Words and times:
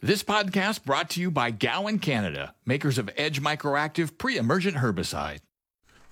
This 0.00 0.22
podcast 0.22 0.84
brought 0.84 1.10
to 1.10 1.20
you 1.20 1.28
by 1.28 1.50
Gowan 1.50 1.98
Canada, 1.98 2.54
makers 2.64 2.98
of 2.98 3.10
Edge 3.16 3.42
Microactive 3.42 4.16
pre-emergent 4.16 4.76
herbicide. 4.76 5.40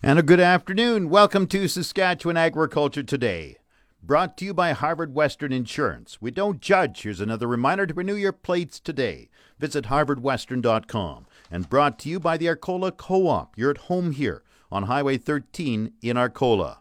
And 0.02 0.18
a 0.18 0.24
good 0.24 0.40
afternoon. 0.40 1.08
Welcome 1.08 1.46
to 1.46 1.68
Saskatchewan 1.68 2.36
Agriculture 2.36 3.04
Today. 3.04 3.58
Brought 4.02 4.36
to 4.38 4.44
you 4.44 4.52
by 4.52 4.72
Harvard 4.72 5.14
Western 5.14 5.52
Insurance. 5.52 6.20
We 6.20 6.32
don't 6.32 6.60
judge. 6.60 7.02
Here's 7.02 7.20
another 7.20 7.46
reminder 7.46 7.86
to 7.86 7.94
renew 7.94 8.16
your 8.16 8.32
plates 8.32 8.80
today. 8.80 9.28
Visit 9.60 9.84
harvardwestern.com. 9.84 11.26
And 11.48 11.70
brought 11.70 12.00
to 12.00 12.08
you 12.08 12.18
by 12.18 12.36
the 12.36 12.48
Arcola 12.48 12.90
Co 12.90 13.28
op. 13.28 13.56
You're 13.56 13.70
at 13.70 13.78
home 13.86 14.10
here 14.10 14.42
on 14.68 14.84
Highway 14.84 15.16
13 15.16 15.92
in 16.02 16.16
Arcola. 16.16 16.78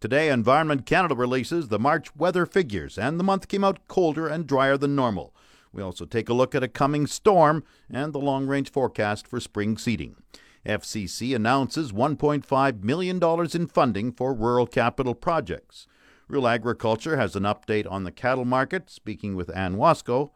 Today, 0.00 0.30
Environment 0.30 0.84
Canada 0.84 1.14
releases 1.14 1.68
the 1.68 1.78
March 1.78 2.16
weather 2.16 2.44
figures, 2.44 2.98
and 2.98 3.20
the 3.20 3.24
month 3.24 3.46
came 3.46 3.62
out 3.62 3.86
colder 3.86 4.26
and 4.26 4.48
drier 4.48 4.76
than 4.76 4.96
normal. 4.96 5.32
We 5.72 5.82
also 5.82 6.04
take 6.04 6.28
a 6.28 6.34
look 6.34 6.54
at 6.54 6.62
a 6.62 6.68
coming 6.68 7.06
storm 7.06 7.64
and 7.90 8.12
the 8.12 8.18
long 8.18 8.46
range 8.46 8.70
forecast 8.70 9.26
for 9.26 9.40
spring 9.40 9.78
seeding. 9.78 10.16
FCC 10.66 11.34
announces 11.34 11.92
$1.5 11.92 12.82
million 12.82 13.20
in 13.54 13.66
funding 13.66 14.12
for 14.12 14.34
rural 14.34 14.66
capital 14.66 15.14
projects. 15.14 15.86
RealAgriculture 16.30 17.16
has 17.16 17.34
an 17.34 17.44
update 17.44 17.90
on 17.90 18.04
the 18.04 18.12
cattle 18.12 18.44
market, 18.44 18.90
speaking 18.90 19.34
with 19.34 19.54
Anne 19.56 19.76
Wasko. 19.76 20.30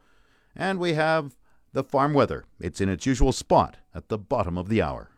And 0.56 0.78
we 0.78 0.94
have 0.94 1.36
the 1.72 1.84
farm 1.84 2.14
weather. 2.14 2.44
It's 2.58 2.80
in 2.80 2.88
its 2.88 3.06
usual 3.06 3.32
spot 3.32 3.76
at 3.94 4.08
the 4.08 4.18
bottom 4.18 4.56
of 4.56 4.68
the 4.68 4.80
hour. 4.80 5.10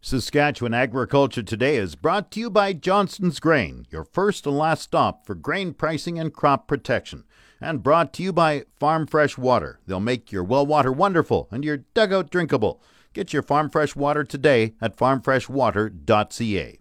Saskatchewan 0.00 0.74
Agriculture 0.74 1.42
Today 1.42 1.76
is 1.76 1.94
brought 1.94 2.30
to 2.32 2.40
you 2.40 2.50
by 2.50 2.74
Johnson's 2.74 3.40
Grain, 3.40 3.86
your 3.90 4.04
first 4.04 4.46
and 4.46 4.58
last 4.58 4.82
stop 4.82 5.24
for 5.24 5.34
grain 5.34 5.72
pricing 5.72 6.18
and 6.18 6.30
crop 6.34 6.68
protection. 6.68 7.24
And 7.64 7.82
brought 7.82 8.12
to 8.14 8.22
you 8.22 8.30
by 8.30 8.64
Farm 8.78 9.06
Fresh 9.06 9.38
Water. 9.38 9.80
They'll 9.86 9.98
make 9.98 10.30
your 10.30 10.44
well 10.44 10.66
water 10.66 10.92
wonderful 10.92 11.48
and 11.50 11.64
your 11.64 11.78
dugout 11.78 12.28
drinkable. 12.30 12.82
Get 13.14 13.32
your 13.32 13.40
Farm 13.40 13.70
Fresh 13.70 13.96
Water 13.96 14.22
today 14.22 14.74
at 14.82 14.98
farmfreshwater.ca. 14.98 16.78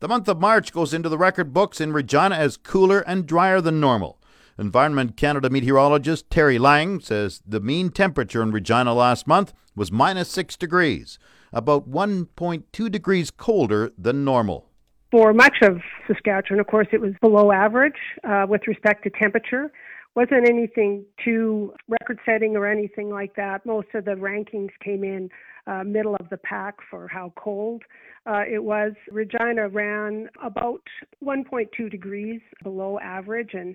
The 0.00 0.08
month 0.08 0.26
of 0.26 0.40
March 0.40 0.72
goes 0.72 0.94
into 0.94 1.10
the 1.10 1.18
record 1.18 1.52
books 1.52 1.78
in 1.78 1.92
Regina 1.92 2.36
as 2.36 2.56
cooler 2.56 3.00
and 3.00 3.26
drier 3.26 3.60
than 3.60 3.80
normal. 3.80 4.18
Environment 4.58 5.14
Canada 5.14 5.50
meteorologist 5.50 6.30
Terri 6.30 6.58
Lang 6.58 7.00
says 7.00 7.42
the 7.46 7.60
mean 7.60 7.90
temperature 7.90 8.42
in 8.42 8.50
Regina 8.50 8.94
last 8.94 9.26
month 9.26 9.52
was 9.76 9.92
minus 9.92 10.30
6 10.30 10.56
degrees, 10.56 11.18
about 11.52 11.90
1.2 11.90 12.90
degrees 12.90 13.30
colder 13.30 13.92
than 13.98 14.24
normal. 14.24 14.70
For 15.10 15.34
much 15.34 15.58
of 15.60 15.82
Saskatchewan, 16.06 16.60
of 16.60 16.66
course, 16.66 16.88
it 16.92 17.00
was 17.02 17.12
below 17.20 17.52
average 17.52 17.98
uh, 18.26 18.46
with 18.48 18.66
respect 18.66 19.04
to 19.04 19.10
temperature. 19.10 19.70
Wasn't 20.14 20.48
anything 20.48 21.04
too 21.24 21.74
record 21.88 22.20
setting 22.24 22.56
or 22.56 22.66
anything 22.66 23.10
like 23.10 23.34
that. 23.34 23.66
Most 23.66 23.88
of 23.94 24.04
the 24.04 24.12
rankings 24.12 24.70
came 24.82 25.02
in 25.02 25.28
uh, 25.66 25.82
middle 25.82 26.14
of 26.14 26.28
the 26.30 26.36
pack 26.36 26.76
for 26.88 27.08
how 27.08 27.32
cold 27.36 27.82
uh, 28.26 28.42
it 28.48 28.62
was. 28.62 28.92
Regina 29.10 29.68
ran 29.68 30.28
about 30.42 30.82
1.2 31.24 31.90
degrees 31.90 32.40
below 32.62 32.98
average, 33.00 33.50
and 33.54 33.74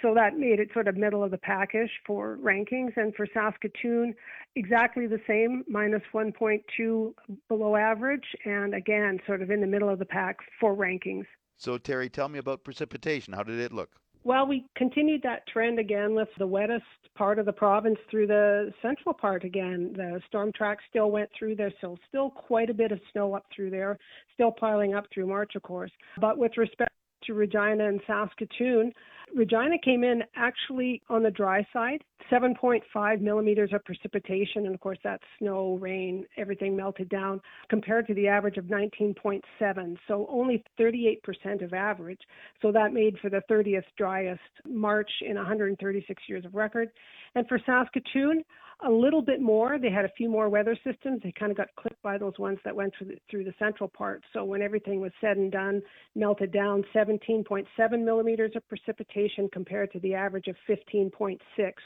so 0.00 0.14
that 0.14 0.38
made 0.38 0.60
it 0.60 0.70
sort 0.72 0.86
of 0.86 0.96
middle 0.96 1.24
of 1.24 1.30
the 1.30 1.38
packish 1.38 1.90
for 2.06 2.38
rankings. 2.42 2.96
And 2.96 3.14
for 3.14 3.26
Saskatoon, 3.34 4.14
exactly 4.54 5.06
the 5.06 5.20
same, 5.26 5.64
minus 5.68 6.02
1.2 6.14 7.14
below 7.48 7.76
average, 7.76 8.24
and 8.44 8.74
again, 8.74 9.18
sort 9.26 9.42
of 9.42 9.50
in 9.50 9.60
the 9.60 9.66
middle 9.66 9.88
of 9.88 9.98
the 9.98 10.06
pack 10.06 10.36
for 10.60 10.74
rankings. 10.74 11.26
So, 11.56 11.78
Terri, 11.78 12.10
tell 12.10 12.28
me 12.28 12.38
about 12.38 12.64
precipitation. 12.64 13.34
How 13.34 13.42
did 13.42 13.58
it 13.58 13.72
look? 13.72 13.90
Well, 14.22 14.46
we 14.46 14.66
continued 14.76 15.22
that 15.22 15.46
trend 15.46 15.78
again 15.78 16.14
with 16.14 16.28
the 16.38 16.46
wettest 16.46 16.84
part 17.14 17.38
of 17.38 17.46
the 17.46 17.52
province 17.52 17.98
through 18.10 18.26
the 18.26 18.72
central 18.82 19.14
part 19.14 19.44
again. 19.44 19.92
The 19.96 20.20
storm 20.28 20.52
track 20.52 20.78
still 20.90 21.10
went 21.10 21.30
through 21.38 21.56
there, 21.56 21.72
so 21.80 21.96
still 22.08 22.30
quite 22.30 22.68
a 22.68 22.74
bit 22.74 22.92
of 22.92 23.00
snow 23.12 23.34
up 23.34 23.46
through 23.54 23.70
there, 23.70 23.98
still 24.34 24.52
piling 24.52 24.94
up 24.94 25.06
through 25.12 25.26
March, 25.26 25.52
of 25.56 25.62
course. 25.62 25.90
But 26.20 26.36
with 26.36 26.56
respect 26.58 26.92
to 27.26 27.34
Regina 27.34 27.88
and 27.88 28.00
Saskatoon, 28.06 28.92
Regina 29.34 29.78
came 29.78 30.02
in 30.02 30.22
actually 30.34 31.02
on 31.08 31.22
the 31.22 31.30
dry 31.30 31.64
side, 31.72 32.02
7.5 32.30 33.20
millimeters 33.20 33.70
of 33.72 33.84
precipitation, 33.84 34.66
and 34.66 34.74
of 34.74 34.80
course 34.80 34.98
that's 35.04 35.22
snow, 35.38 35.78
rain, 35.80 36.24
everything 36.36 36.76
melted 36.76 37.08
down, 37.08 37.40
compared 37.68 38.06
to 38.08 38.14
the 38.14 38.26
average 38.26 38.56
of 38.56 38.64
19.7. 38.64 39.96
So 40.08 40.26
only 40.28 40.64
38% 40.78 41.62
of 41.62 41.72
average. 41.72 42.20
So 42.60 42.72
that 42.72 42.92
made 42.92 43.18
for 43.20 43.30
the 43.30 43.42
30th 43.50 43.84
driest 43.96 44.40
March 44.66 45.10
in 45.22 45.36
136 45.36 46.22
years 46.28 46.44
of 46.44 46.54
record. 46.54 46.90
And 47.34 47.46
for 47.46 47.60
Saskatoon, 47.64 48.44
a 48.86 48.90
little 48.90 49.22
bit 49.22 49.40
more. 49.40 49.78
They 49.78 49.90
had 49.90 50.04
a 50.04 50.12
few 50.16 50.28
more 50.30 50.48
weather 50.48 50.76
systems. 50.84 51.20
They 51.22 51.32
kind 51.38 51.50
of 51.50 51.56
got 51.56 51.68
clipped 51.76 52.02
by 52.02 52.18
those 52.18 52.38
ones 52.38 52.58
that 52.64 52.74
went 52.74 52.94
through 52.96 53.08
the, 53.08 53.16
through 53.30 53.44
the 53.44 53.54
central 53.58 53.88
part. 53.88 54.22
So 54.32 54.44
when 54.44 54.62
everything 54.62 55.00
was 55.00 55.12
said 55.20 55.36
and 55.36 55.52
done, 55.52 55.82
melted 56.14 56.52
down 56.52 56.84
17.7 56.94 57.66
millimeters 58.04 58.52
of 58.56 58.66
precipitation 58.68 59.48
compared 59.52 59.92
to 59.92 60.00
the 60.00 60.14
average 60.14 60.46
of 60.46 60.56
15.6. 60.68 61.38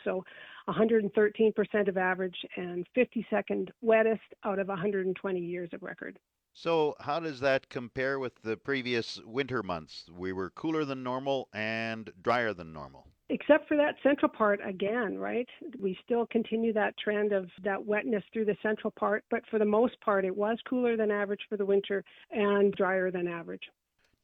So 0.04 0.24
113% 0.68 1.88
of 1.88 1.96
average 1.96 2.36
and 2.56 2.86
52nd 2.96 3.70
wettest 3.82 4.20
out 4.44 4.58
of 4.58 4.68
120 4.68 5.40
years 5.40 5.70
of 5.72 5.82
record. 5.82 6.18
So, 6.54 6.94
how 7.00 7.20
does 7.20 7.40
that 7.40 7.68
compare 7.68 8.18
with 8.18 8.40
the 8.42 8.56
previous 8.56 9.20
winter 9.24 9.62
months? 9.62 10.08
We 10.16 10.32
were 10.32 10.50
cooler 10.50 10.84
than 10.84 11.02
normal 11.02 11.48
and 11.52 12.12
drier 12.22 12.54
than 12.54 12.72
normal 12.72 13.08
except 13.30 13.66
for 13.68 13.76
that 13.76 13.96
central 14.02 14.28
part 14.28 14.60
again, 14.64 15.18
right? 15.18 15.48
We 15.80 15.98
still 16.04 16.26
continue 16.26 16.72
that 16.74 16.96
trend 16.98 17.32
of 17.32 17.48
that 17.62 17.84
wetness 17.84 18.22
through 18.32 18.44
the 18.44 18.56
central 18.62 18.90
part, 18.90 19.24
but 19.30 19.42
for 19.50 19.58
the 19.58 19.64
most 19.64 19.98
part, 20.00 20.24
it 20.24 20.36
was 20.36 20.58
cooler 20.68 20.96
than 20.96 21.10
average 21.10 21.40
for 21.48 21.56
the 21.56 21.64
winter 21.64 22.04
and 22.30 22.72
drier 22.74 23.10
than 23.10 23.26
average. 23.26 23.62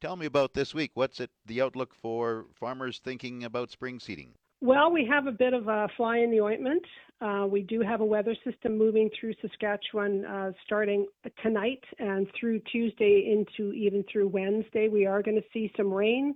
Tell 0.00 0.16
me 0.16 0.26
about 0.26 0.54
this 0.54 0.74
week. 0.74 0.92
What's 0.94 1.20
it 1.20 1.30
the 1.44 1.60
outlook 1.60 1.94
for 1.94 2.46
farmers 2.54 2.98
thinking 2.98 3.44
about 3.44 3.70
spring 3.70 4.00
seeding? 4.00 4.34
Well, 4.62 4.92
we 4.92 5.06
have 5.06 5.26
a 5.26 5.32
bit 5.32 5.54
of 5.54 5.68
a 5.68 5.88
fly 5.96 6.18
in 6.18 6.30
the 6.30 6.40
ointment. 6.40 6.82
Uh, 7.20 7.46
we 7.48 7.62
do 7.62 7.80
have 7.80 8.02
a 8.02 8.04
weather 8.04 8.36
system 8.44 8.76
moving 8.76 9.08
through 9.18 9.32
Saskatchewan 9.40 10.24
uh, 10.26 10.52
starting 10.66 11.06
tonight 11.42 11.82
and 11.98 12.26
through 12.38 12.60
Tuesday 12.70 13.32
into 13.32 13.72
even 13.72 14.04
through 14.12 14.28
Wednesday. 14.28 14.88
We 14.88 15.06
are 15.06 15.22
going 15.22 15.36
to 15.36 15.46
see 15.52 15.72
some 15.76 15.92
rain 15.92 16.34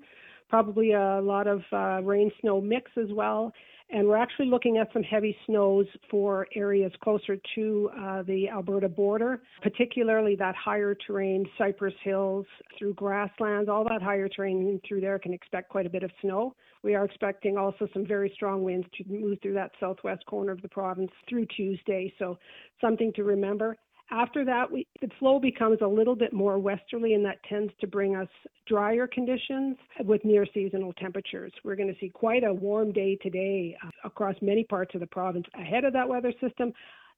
probably 0.48 0.92
a 0.92 1.20
lot 1.20 1.46
of 1.46 1.62
uh, 1.72 2.00
rain 2.02 2.30
snow 2.40 2.60
mix 2.60 2.90
as 2.96 3.08
well. 3.12 3.52
And 3.90 4.08
we're 4.08 4.16
actually 4.16 4.46
looking 4.46 4.78
at 4.78 4.88
some 4.92 5.02
heavy 5.02 5.36
snows 5.46 5.86
for 6.10 6.46
areas 6.54 6.92
closer 7.02 7.36
to 7.54 7.90
uh, 7.98 8.22
the 8.22 8.48
Alberta 8.48 8.88
border, 8.88 9.42
particularly 9.62 10.36
that 10.36 10.54
higher 10.56 10.94
terrain, 11.06 11.44
Cypress 11.58 11.94
Hills, 12.02 12.46
through 12.78 12.94
grasslands, 12.94 13.68
all 13.68 13.84
that 13.84 14.00
higher 14.00 14.28
terrain 14.28 14.80
through 14.88 15.00
there 15.02 15.18
can 15.18 15.34
expect 15.34 15.68
quite 15.68 15.86
a 15.86 15.90
bit 15.90 16.02
of 16.02 16.10
snow. 16.22 16.54
We 16.84 16.94
are 16.94 17.04
expecting 17.06 17.56
also 17.56 17.88
some 17.94 18.06
very 18.06 18.30
strong 18.34 18.62
winds 18.62 18.86
to 18.98 19.04
move 19.08 19.38
through 19.40 19.54
that 19.54 19.72
southwest 19.80 20.26
corner 20.26 20.52
of 20.52 20.60
the 20.60 20.68
province 20.68 21.10
through 21.26 21.46
Tuesday. 21.46 22.12
So, 22.18 22.38
something 22.78 23.10
to 23.14 23.24
remember. 23.24 23.78
After 24.10 24.44
that, 24.44 24.70
we, 24.70 24.86
the 25.00 25.08
flow 25.18 25.40
becomes 25.40 25.78
a 25.80 25.86
little 25.86 26.14
bit 26.14 26.34
more 26.34 26.58
westerly, 26.58 27.14
and 27.14 27.24
that 27.24 27.42
tends 27.48 27.72
to 27.80 27.86
bring 27.86 28.14
us 28.14 28.28
drier 28.66 29.06
conditions 29.06 29.78
with 30.00 30.22
near 30.26 30.46
seasonal 30.52 30.92
temperatures. 30.92 31.52
We're 31.64 31.74
going 31.74 31.88
to 31.88 31.98
see 31.98 32.10
quite 32.10 32.44
a 32.44 32.52
warm 32.52 32.92
day 32.92 33.16
today 33.16 33.74
uh, 33.82 33.88
across 34.04 34.34
many 34.42 34.64
parts 34.64 34.94
of 34.94 35.00
the 35.00 35.06
province 35.06 35.46
ahead 35.58 35.84
of 35.84 35.94
that 35.94 36.06
weather 36.06 36.34
system. 36.38 36.70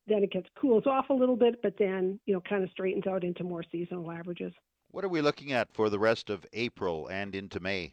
Then 0.07 0.23
it 0.23 0.31
gets 0.31 0.47
cools 0.61 0.85
off 0.87 1.11
a 1.11 1.15
little 1.15 1.37
bit, 1.37 1.61
but 1.61 1.75
then 1.77 2.21
you 2.27 2.35
know 2.35 2.41
kind 2.49 2.63
of 2.63 2.71
straightens 2.71 3.09
out 3.09 3.25
into 3.25 3.43
more 3.43 3.65
seasonal 3.73 4.13
averages. 4.13 4.53
What 4.93 5.05
are 5.05 5.09
we 5.09 5.21
looking 5.21 5.53
at 5.53 5.75
for 5.75 5.91
the 5.91 5.99
rest 5.99 6.31
of 6.31 6.47
April 6.53 7.09
and 7.09 7.35
into 7.35 7.59
May? 7.59 7.93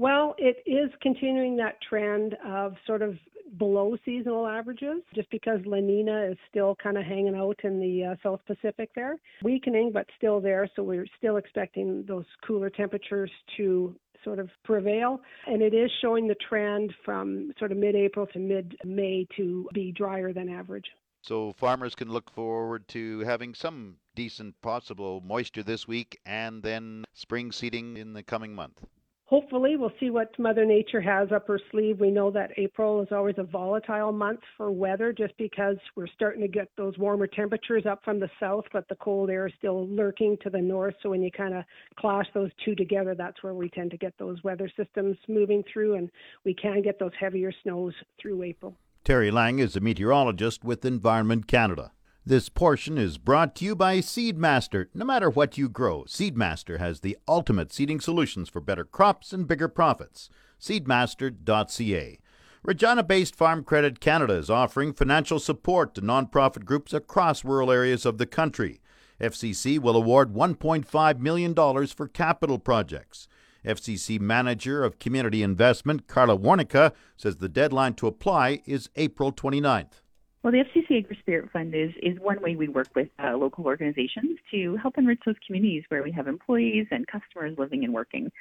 Well, 0.00 0.34
it 0.38 0.62
is 0.64 0.90
continuing 1.02 1.58
that 1.58 1.76
trend 1.86 2.34
of 2.42 2.72
sort 2.86 3.02
of 3.02 3.18
below 3.58 3.98
seasonal 4.02 4.46
averages 4.46 5.02
just 5.14 5.28
because 5.30 5.60
La 5.66 5.76
Nina 5.76 6.22
is 6.30 6.38
still 6.48 6.74
kind 6.82 6.96
of 6.96 7.04
hanging 7.04 7.34
out 7.34 7.60
in 7.64 7.78
the 7.78 8.06
uh, 8.06 8.14
South 8.22 8.40
Pacific 8.46 8.88
there. 8.94 9.16
Weakening, 9.42 9.90
but 9.92 10.06
still 10.16 10.40
there, 10.40 10.66
so 10.74 10.82
we're 10.82 11.04
still 11.18 11.36
expecting 11.36 12.06
those 12.08 12.24
cooler 12.46 12.70
temperatures 12.70 13.30
to 13.58 13.94
sort 14.24 14.38
of 14.38 14.48
prevail. 14.64 15.20
And 15.46 15.60
it 15.60 15.74
is 15.74 15.90
showing 16.00 16.26
the 16.26 16.36
trend 16.48 16.94
from 17.04 17.52
sort 17.58 17.70
of 17.70 17.76
mid 17.76 17.94
April 17.94 18.26
to 18.28 18.38
mid 18.38 18.78
May 18.86 19.26
to 19.36 19.68
be 19.74 19.92
drier 19.92 20.32
than 20.32 20.48
average. 20.48 20.86
So 21.20 21.52
farmers 21.52 21.94
can 21.94 22.08
look 22.08 22.30
forward 22.30 22.88
to 22.88 23.20
having 23.20 23.54
some 23.54 23.96
decent 24.14 24.62
possible 24.62 25.20
moisture 25.20 25.62
this 25.62 25.86
week 25.86 26.18
and 26.24 26.62
then 26.62 27.04
spring 27.12 27.52
seeding 27.52 27.98
in 27.98 28.14
the 28.14 28.22
coming 28.22 28.54
month 28.54 28.82
hopefully 29.30 29.76
we'll 29.76 29.92
see 30.00 30.10
what 30.10 30.36
mother 30.40 30.64
nature 30.64 31.00
has 31.00 31.30
up 31.30 31.46
her 31.46 31.60
sleeve. 31.70 32.00
We 32.00 32.10
know 32.10 32.30
that 32.32 32.50
april 32.56 33.00
is 33.00 33.08
always 33.12 33.36
a 33.38 33.44
volatile 33.44 34.12
month 34.12 34.40
for 34.56 34.70
weather 34.72 35.12
just 35.12 35.34
because 35.38 35.76
we're 35.94 36.08
starting 36.08 36.42
to 36.42 36.48
get 36.48 36.68
those 36.76 36.98
warmer 36.98 37.28
temperatures 37.28 37.86
up 37.88 38.04
from 38.04 38.18
the 38.18 38.28
south 38.40 38.64
but 38.72 38.88
the 38.88 38.96
cold 38.96 39.30
air 39.30 39.46
is 39.46 39.52
still 39.56 39.86
lurking 39.88 40.36
to 40.42 40.50
the 40.50 40.60
north. 40.60 40.94
So 41.02 41.10
when 41.10 41.22
you 41.22 41.30
kind 41.30 41.54
of 41.54 41.64
clash 41.96 42.26
those 42.34 42.50
two 42.64 42.74
together 42.74 43.14
that's 43.14 43.42
where 43.42 43.54
we 43.54 43.70
tend 43.70 43.92
to 43.92 43.96
get 43.96 44.14
those 44.18 44.42
weather 44.42 44.68
systems 44.76 45.16
moving 45.28 45.62
through 45.72 45.94
and 45.94 46.10
we 46.44 46.52
can 46.52 46.82
get 46.82 46.98
those 46.98 47.12
heavier 47.18 47.52
snows 47.62 47.94
through 48.20 48.42
april. 48.42 48.74
Terri 49.04 49.32
lang 49.32 49.60
is 49.60 49.76
a 49.76 49.80
meteorologist 49.80 50.64
with 50.64 50.84
environment 50.84 51.46
canada 51.46 51.92
this 52.26 52.50
portion 52.50 52.98
is 52.98 53.16
brought 53.16 53.54
to 53.56 53.64
you 53.64 53.74
by 53.74 53.98
Seedmaster. 53.98 54.86
No 54.92 55.06
matter 55.06 55.30
what 55.30 55.56
you 55.56 55.68
grow, 55.70 56.04
Seedmaster 56.04 56.78
has 56.78 57.00
the 57.00 57.16
ultimate 57.26 57.72
seeding 57.72 57.98
solutions 57.98 58.48
for 58.48 58.60
better 58.60 58.84
crops 58.84 59.32
and 59.32 59.48
bigger 59.48 59.68
profits. 59.68 60.28
Seedmaster.ca. 60.60 62.18
Regina 62.62 63.02
based 63.02 63.34
Farm 63.34 63.64
Credit 63.64 64.00
Canada 64.00 64.34
is 64.34 64.50
offering 64.50 64.92
financial 64.92 65.38
support 65.38 65.94
to 65.94 66.02
nonprofit 66.02 66.66
groups 66.66 66.92
across 66.92 67.42
rural 67.42 67.70
areas 67.70 68.04
of 68.04 68.18
the 68.18 68.26
country. 68.26 68.82
FCC 69.18 69.78
will 69.78 69.96
award 69.96 70.34
$1.5 70.34 71.18
million 71.20 71.54
for 71.86 72.06
capital 72.06 72.58
projects. 72.58 73.28
FCC 73.64 74.20
Manager 74.20 74.84
of 74.84 74.98
Community 74.98 75.42
Investment, 75.42 76.06
Carla 76.06 76.36
Warnica, 76.36 76.92
says 77.16 77.36
the 77.36 77.48
deadline 77.48 77.94
to 77.94 78.06
apply 78.06 78.60
is 78.66 78.90
April 78.96 79.32
29th. 79.32 80.02
Well, 80.42 80.52
the 80.52 80.64
FCC 80.64 81.04
Agri 81.04 81.18
Spirit 81.20 81.50
Fund 81.52 81.74
is, 81.74 81.90
is 82.02 82.18
one 82.18 82.40
way 82.40 82.56
we 82.56 82.68
work 82.68 82.88
with 82.96 83.08
uh, 83.22 83.36
local 83.36 83.66
organizations 83.66 84.38
to 84.50 84.76
help 84.76 84.96
enrich 84.96 85.20
those 85.26 85.34
communities 85.46 85.84
where 85.88 86.02
we 86.02 86.10
have 86.12 86.28
employees 86.28 86.86
and 86.90 87.06
customers 87.06 87.58
living 87.58 87.84
and 87.84 87.92
working. 87.92 88.32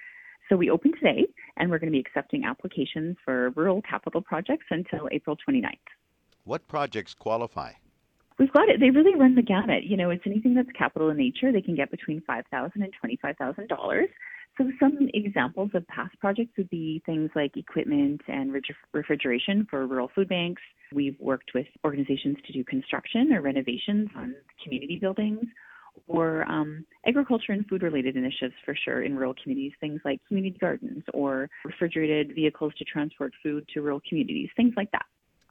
So 0.47 0.55
we 0.55 0.69
open 0.69 0.93
today, 0.93 1.27
and 1.57 1.69
we're 1.69 1.77
going 1.77 1.91
to 1.91 1.95
be 1.95 1.99
accepting 1.99 2.45
applications 2.45 3.17
for 3.25 3.49
rural 3.49 3.81
capital 3.81 4.21
projects 4.21 4.65
until 4.71 5.09
April 5.11 5.35
29th. 5.47 5.75
What 6.45 6.65
projects 6.69 7.13
qualify? 7.13 7.73
We've 8.39 8.51
got 8.53 8.69
it. 8.69 8.79
They 8.79 8.91
really 8.91 9.15
run 9.15 9.35
the 9.35 9.41
gamut. 9.41 9.83
You 9.83 9.97
know, 9.97 10.09
it's 10.09 10.23
anything 10.25 10.55
that's 10.55 10.71
capital 10.77 11.09
in 11.09 11.17
nature. 11.17 11.51
They 11.51 11.61
can 11.61 11.75
get 11.75 11.91
between 11.91 12.21
$5,000 12.21 12.71
and 12.75 12.93
$25,000. 13.03 14.07
So 14.59 14.69
some 14.77 14.97
examples 15.13 15.71
of 15.73 15.87
past 15.87 16.19
projects 16.19 16.51
would 16.57 16.69
be 16.69 17.01
things 17.05 17.29
like 17.33 17.55
equipment 17.55 18.19
and 18.27 18.53
refrigeration 18.91 19.65
for 19.69 19.87
rural 19.87 20.11
food 20.13 20.27
banks. 20.27 20.61
We've 20.93 21.15
worked 21.17 21.51
with 21.55 21.67
organizations 21.85 22.35
to 22.45 22.51
do 22.51 22.65
construction 22.65 23.31
or 23.31 23.41
renovations 23.41 24.09
on 24.17 24.35
community 24.61 24.97
buildings 24.99 25.45
or 26.07 26.43
um, 26.51 26.85
agriculture 27.07 27.53
and 27.53 27.65
food 27.67 27.83
related 27.83 28.17
initiatives 28.17 28.55
for 28.65 28.75
sure 28.75 29.03
in 29.03 29.15
rural 29.15 29.33
communities, 29.41 29.71
things 29.79 30.01
like 30.03 30.19
community 30.27 30.57
gardens 30.59 31.03
or 31.13 31.49
refrigerated 31.63 32.35
vehicles 32.35 32.73
to 32.79 32.83
transport 32.83 33.31
food 33.41 33.65
to 33.73 33.81
rural 33.81 34.01
communities, 34.09 34.49
things 34.57 34.73
like 34.75 34.91
that. 34.91 35.05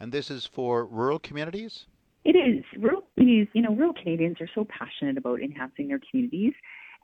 And 0.00 0.12
this 0.12 0.30
is 0.30 0.46
for 0.46 0.86
rural 0.86 1.18
communities? 1.18 1.86
It 2.24 2.36
is. 2.36 2.64
Rural 2.78 3.02
communities, 3.14 3.48
you 3.52 3.62
know, 3.62 3.74
rural 3.74 3.94
Canadians 3.94 4.40
are 4.40 4.48
so 4.54 4.66
passionate 4.68 5.16
about 5.16 5.40
enhancing 5.40 5.88
their 5.88 6.00
communities 6.10 6.52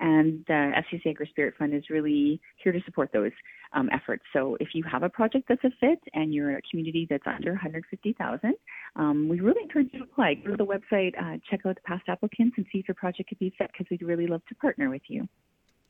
and 0.01 0.45
the 0.47 0.73
FCC 0.93 1.11
Agri 1.11 1.27
Spirit 1.31 1.55
Fund 1.59 1.75
is 1.75 1.91
really 1.91 2.41
here 2.63 2.73
to 2.73 2.81
support 2.85 3.11
those 3.13 3.33
um, 3.73 3.89
efforts. 3.93 4.23
So 4.33 4.57
if 4.61 4.69
you 4.75 4.83
have 4.85 5.03
a 5.03 5.09
project 5.09 5.47
that's 5.49 5.65
a 5.65 5.71
fit 5.81 5.99
and 6.15 6.33
you're 6.33 6.57
a 6.57 6.63
community 6.71 7.07
that's 7.09 7.27
under 7.27 7.53
150,000, 7.53 8.55
um, 8.97 9.29
we 9.29 9.41
really 9.41 9.63
encourage 9.63 9.89
you 9.93 10.01
to 10.01 10.05
apply. 10.05 10.35
Go 10.35 10.53
to 10.53 10.57
the 10.57 10.67
website, 10.67 11.13
uh, 11.19 11.39
check 11.49 11.61
out 11.67 11.77
the 11.77 11.83
past 11.83 12.05
applicants, 12.09 12.55
and 12.57 12.67
see 12.73 12.79
if 12.79 12.89
your 12.89 12.95
project 12.95 13.29
could 13.29 13.39
be 13.39 13.55
fit 13.57 13.71
because 13.73 13.87
we'd 13.91 14.03
really 14.03 14.27
love 14.27 14.43
to 14.49 14.55
partner 14.57 14.91
with 14.91 15.03
you. 15.09 15.29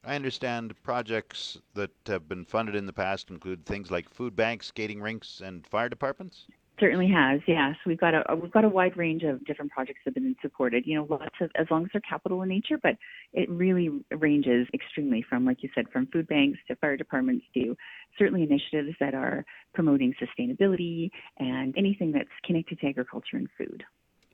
I 0.06 0.17
understand 0.17 0.75
projects 0.83 1.59
that 1.73 1.91
have 2.06 2.29
been 2.29 2.45
funded 2.45 2.75
in 2.75 2.85
the 2.85 2.93
past 2.93 3.31
include 3.31 3.65
things 3.65 3.91
like 3.91 4.11
food 4.11 4.37
banks, 4.37 4.67
skating 4.67 5.01
rinks, 5.01 5.41
and 5.43 5.67
fire 5.67 5.89
departments. 5.89 6.47
Certainly 6.81 7.09
has, 7.09 7.41
yes. 7.47 7.76
We've 7.87 8.00
got 8.00 8.15
a 8.15 8.35
we've 8.35 8.50
got 8.50 8.65
a 8.65 8.69
wide 8.69 8.97
range 8.97 9.23
of 9.23 9.44
different 9.44 9.71
projects 9.71 10.00
that 10.05 10.15
have 10.17 10.25
been 10.25 10.35
supported. 10.43 10.85
You 10.87 10.97
know, 10.97 11.06
lots 11.09 11.37
of 11.41 11.50
as 11.55 11.67
long 11.71 11.85
as 11.85 11.91
they're 11.93 12.00
capital 12.00 12.43
in 12.43 12.49
nature, 12.49 12.79
but 12.82 12.97
it 13.32 13.49
really 13.49 13.91
ranges 14.11 14.67
extremely 14.75 15.25
from, 15.29 15.44
like 15.44 15.62
you 15.62 15.69
said, 15.73 15.88
from 15.93 16.09
food 16.09 16.26
banks 16.26 16.59
to 16.67 16.75
fire 16.76 16.97
departments 16.97 17.44
to 17.55 17.76
certainly 18.19 18.43
initiatives 18.43 18.97
that 18.99 19.15
are 19.15 19.44
promoting 19.73 20.15
sustainability 20.21 21.11
and 21.38 21.76
anything 21.79 22.11
that's 22.11 22.29
connected 22.44 22.81
to 22.81 22.88
agriculture 22.88 23.37
and 23.37 23.49
food. 23.56 23.85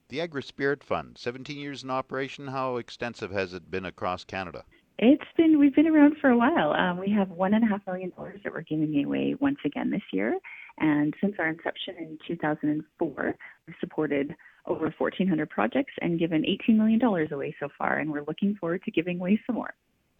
The 0.08 0.22
Agri 0.22 0.43
Spirit 0.43 0.82
Fund, 0.82 1.19
17 1.19 1.58
years 1.58 1.84
in 1.84 1.90
operation. 1.90 2.48
How 2.48 2.78
extensive 2.78 3.31
has 3.32 3.52
it 3.52 3.70
been 3.70 3.84
across 3.84 4.25
Canada? 4.25 4.64
It's 4.98 5.22
been 5.36 5.58
we've 5.58 5.75
been 5.75 5.86
around 5.86 6.16
for 6.20 6.31
a 6.31 6.36
while. 6.36 6.72
Um, 6.72 6.98
we 6.98 7.10
have 7.12 7.31
one 7.31 7.54
and 7.54 7.64
a 7.64 7.66
half 7.66 7.86
million 7.86 8.10
dollars 8.10 8.40
that 8.44 8.52
we're 8.52 8.62
giving 8.62 9.04
away 9.04 9.34
once 9.40 9.58
again 9.64 9.90
this 9.90 10.02
year, 10.12 10.36
and 10.81 11.15
since 11.21 11.35
our 11.38 11.49
inception 11.49 11.97
in 11.99 12.19
2004, 12.27 13.35
we've 13.67 13.77
supported 13.79 14.35
over 14.67 14.93
1,400 14.97 15.49
projects 15.49 15.93
and 16.00 16.19
given 16.19 16.43
$18 16.43 16.77
million 16.77 17.00
away 17.32 17.55
so 17.61 17.69
far, 17.77 17.99
and 17.99 18.11
we're 18.11 18.25
looking 18.27 18.55
forward 18.56 18.82
to 18.85 18.91
giving 18.91 19.19
away 19.21 19.41
some 19.47 19.56
more. 19.56 19.75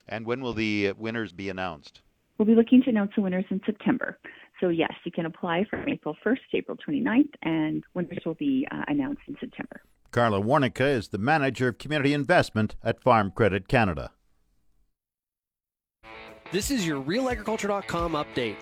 And 0.09 0.27
when 0.27 0.41
will 0.41 0.55
the 0.55 0.93
winners 0.99 1.33
be 1.33 1.49
announced? 1.49 2.03
We'll 2.39 2.47
be 2.47 2.55
looking 2.55 2.83
to 2.85 2.91
announce 2.91 3.13
the 3.15 3.23
winners 3.23 3.45
in 3.51 3.61
September. 3.67 4.19
So, 4.61 4.69
yes, 4.69 4.93
you 5.05 5.13
can 5.13 5.27
apply 5.27 5.65
from 5.69 5.89
April 5.89 6.17
1st 6.25 6.39
to 6.51 6.57
April 6.57 6.77
29th, 6.77 7.33
and 7.43 7.85
winners 7.95 8.21
will 8.25 8.35
be 8.35 8.67
uh, 8.71 8.83
announced 8.89 9.23
in 9.29 9.37
September. 9.41 9.83
Carla 10.11 10.41
Warnica 10.41 10.91
is 10.91 11.09
the 11.09 11.19
Manager 11.19 11.69
of 11.69 11.79
Community 11.79 12.13
Investment 12.13 12.77
at 12.83 13.01
Farm 13.01 13.31
Credit 13.31 13.69
Canada. 13.69 14.11
This 16.51 16.71
is 16.71 16.87
your 16.87 17.01
RealAgriculture.com 17.03 18.13
update. 18.13 18.57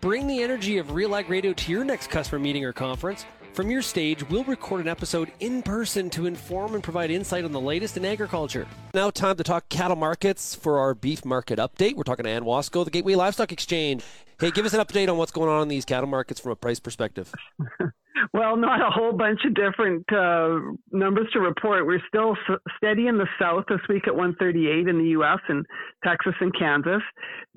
Bring 0.00 0.26
the 0.26 0.42
energy 0.42 0.78
of 0.78 0.92
Real 0.92 1.16
Ag 1.16 1.30
Radio 1.30 1.52
to 1.54 1.72
your 1.72 1.84
next 1.84 2.10
customer 2.10 2.38
meeting 2.38 2.64
or 2.64 2.72
conference. 2.72 3.24
From 3.54 3.70
your 3.70 3.80
stage, 3.80 4.28
we'll 4.28 4.44
record 4.44 4.82
an 4.82 4.88
episode 4.88 5.32
in 5.40 5.62
person 5.62 6.10
to 6.10 6.26
inform 6.26 6.74
and 6.74 6.84
provide 6.84 7.10
insight 7.10 7.44
on 7.44 7.52
the 7.52 7.60
latest 7.60 7.96
in 7.96 8.04
agriculture. 8.04 8.66
Now, 8.92 9.08
time 9.08 9.36
to 9.36 9.42
talk 9.42 9.70
cattle 9.70 9.96
markets 9.96 10.54
for 10.54 10.78
our 10.78 10.94
beef 10.94 11.24
market 11.24 11.58
update. 11.58 11.96
We're 11.96 12.02
talking 12.02 12.24
to 12.24 12.30
Anne 12.30 12.44
Wasko, 12.44 12.84
the 12.84 12.90
Gateway 12.90 13.14
Livestock 13.14 13.52
Exchange. 13.52 14.04
Hey, 14.38 14.50
give 14.50 14.66
us 14.66 14.74
an 14.74 14.80
update 14.80 15.08
on 15.08 15.16
what's 15.16 15.32
going 15.32 15.48
on 15.48 15.62
in 15.62 15.68
these 15.68 15.86
cattle 15.86 16.08
markets 16.08 16.38
from 16.38 16.52
a 16.52 16.56
price 16.56 16.78
perspective. 16.78 17.32
Well, 18.32 18.56
not 18.56 18.80
a 18.80 18.90
whole 18.90 19.12
bunch 19.12 19.40
of 19.44 19.54
different 19.54 20.10
uh, 20.12 20.58
numbers 20.90 21.28
to 21.32 21.40
report. 21.40 21.86
We're 21.86 22.02
still 22.08 22.36
s- 22.48 22.58
steady 22.76 23.08
in 23.08 23.18
the 23.18 23.26
south 23.38 23.64
this 23.68 23.80
week 23.88 24.06
at 24.06 24.14
138 24.14 24.88
in 24.88 24.98
the 24.98 25.10
U.S. 25.10 25.38
and 25.48 25.66
Texas 26.04 26.34
and 26.40 26.56
Kansas. 26.58 27.02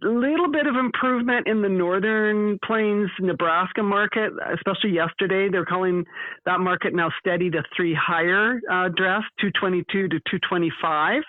A 0.03 0.07
little 0.07 0.51
bit 0.51 0.67
of 0.67 0.75
improvement 0.75 1.47
in 1.47 1.61
the 1.61 1.69
northern 1.69 2.59
plains 2.65 3.09
Nebraska 3.19 3.83
market, 3.83 4.33
especially 4.53 4.91
yesterday. 4.91 5.49
They're 5.49 5.65
calling 5.65 6.05
that 6.45 6.59
market 6.59 6.93
now 6.93 7.09
steady 7.19 7.49
to 7.51 7.63
three 7.75 7.95
higher 7.95 8.59
uh, 8.71 8.89
dress, 8.89 9.23
222 9.39 10.09
to 10.09 10.19
225. 10.19 11.21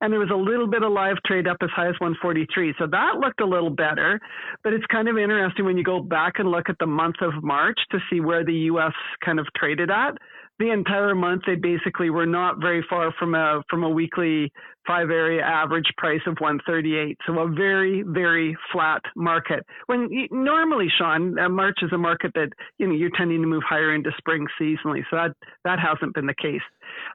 And 0.00 0.12
there 0.12 0.20
was 0.20 0.30
a 0.32 0.36
little 0.36 0.66
bit 0.66 0.82
of 0.82 0.92
live 0.92 1.16
trade 1.26 1.46
up 1.46 1.58
as 1.62 1.70
high 1.70 1.88
as 1.88 1.94
143. 2.00 2.74
So 2.78 2.86
that 2.86 3.16
looked 3.20 3.40
a 3.40 3.46
little 3.46 3.70
better. 3.70 4.20
But 4.64 4.72
it's 4.72 4.86
kind 4.86 5.08
of 5.08 5.18
interesting 5.18 5.64
when 5.64 5.76
you 5.76 5.84
go 5.84 6.00
back 6.00 6.34
and 6.38 6.50
look 6.50 6.68
at 6.68 6.78
the 6.78 6.86
month 6.86 7.16
of 7.20 7.42
March 7.42 7.78
to 7.90 7.98
see 8.10 8.20
where 8.20 8.44
the 8.44 8.54
U.S 8.54 8.77
US 8.78 8.94
kind 9.24 9.38
of 9.38 9.46
traded 9.56 9.90
at. 9.90 10.16
The 10.58 10.72
entire 10.72 11.14
month, 11.14 11.42
they 11.46 11.54
basically 11.54 12.10
were 12.10 12.26
not 12.26 12.60
very 12.60 12.84
far 12.90 13.12
from 13.16 13.36
a 13.36 13.62
from 13.70 13.84
a 13.84 13.88
weekly 13.88 14.52
five 14.88 15.08
area 15.08 15.40
average 15.40 15.86
price 15.96 16.20
of 16.26 16.36
138. 16.40 17.16
So 17.26 17.38
a 17.38 17.48
very 17.48 18.02
very 18.02 18.56
flat 18.72 19.02
market. 19.14 19.64
When 19.86 20.08
normally, 20.32 20.88
Shaun, 20.98 21.38
uh, 21.38 21.48
March 21.48 21.78
is 21.82 21.92
a 21.92 21.98
market 21.98 22.32
that 22.34 22.48
you 22.78 22.88
know 22.88 22.94
you're 22.94 23.16
tending 23.16 23.40
to 23.40 23.46
move 23.46 23.62
higher 23.68 23.94
into 23.94 24.10
spring 24.18 24.46
seasonally. 24.60 25.02
So 25.10 25.16
that 25.16 25.30
that 25.64 25.78
hasn't 25.78 26.14
been 26.14 26.26
the 26.26 26.34
case. 26.34 26.66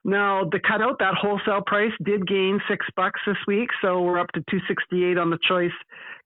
Now 0.05 0.45
the 0.49 0.61
cutout, 0.65 0.99
that 0.99 1.15
wholesale 1.15 1.63
price 1.65 1.91
did 2.05 2.25
gain 2.25 2.61
six 2.69 2.85
bucks 2.95 3.19
this 3.27 3.37
week, 3.45 3.69
so 3.81 4.01
we're 4.01 4.19
up 4.19 4.31
to 4.35 4.43
268 4.49 5.17
on 5.17 5.29
the 5.29 5.39
choice 5.45 5.71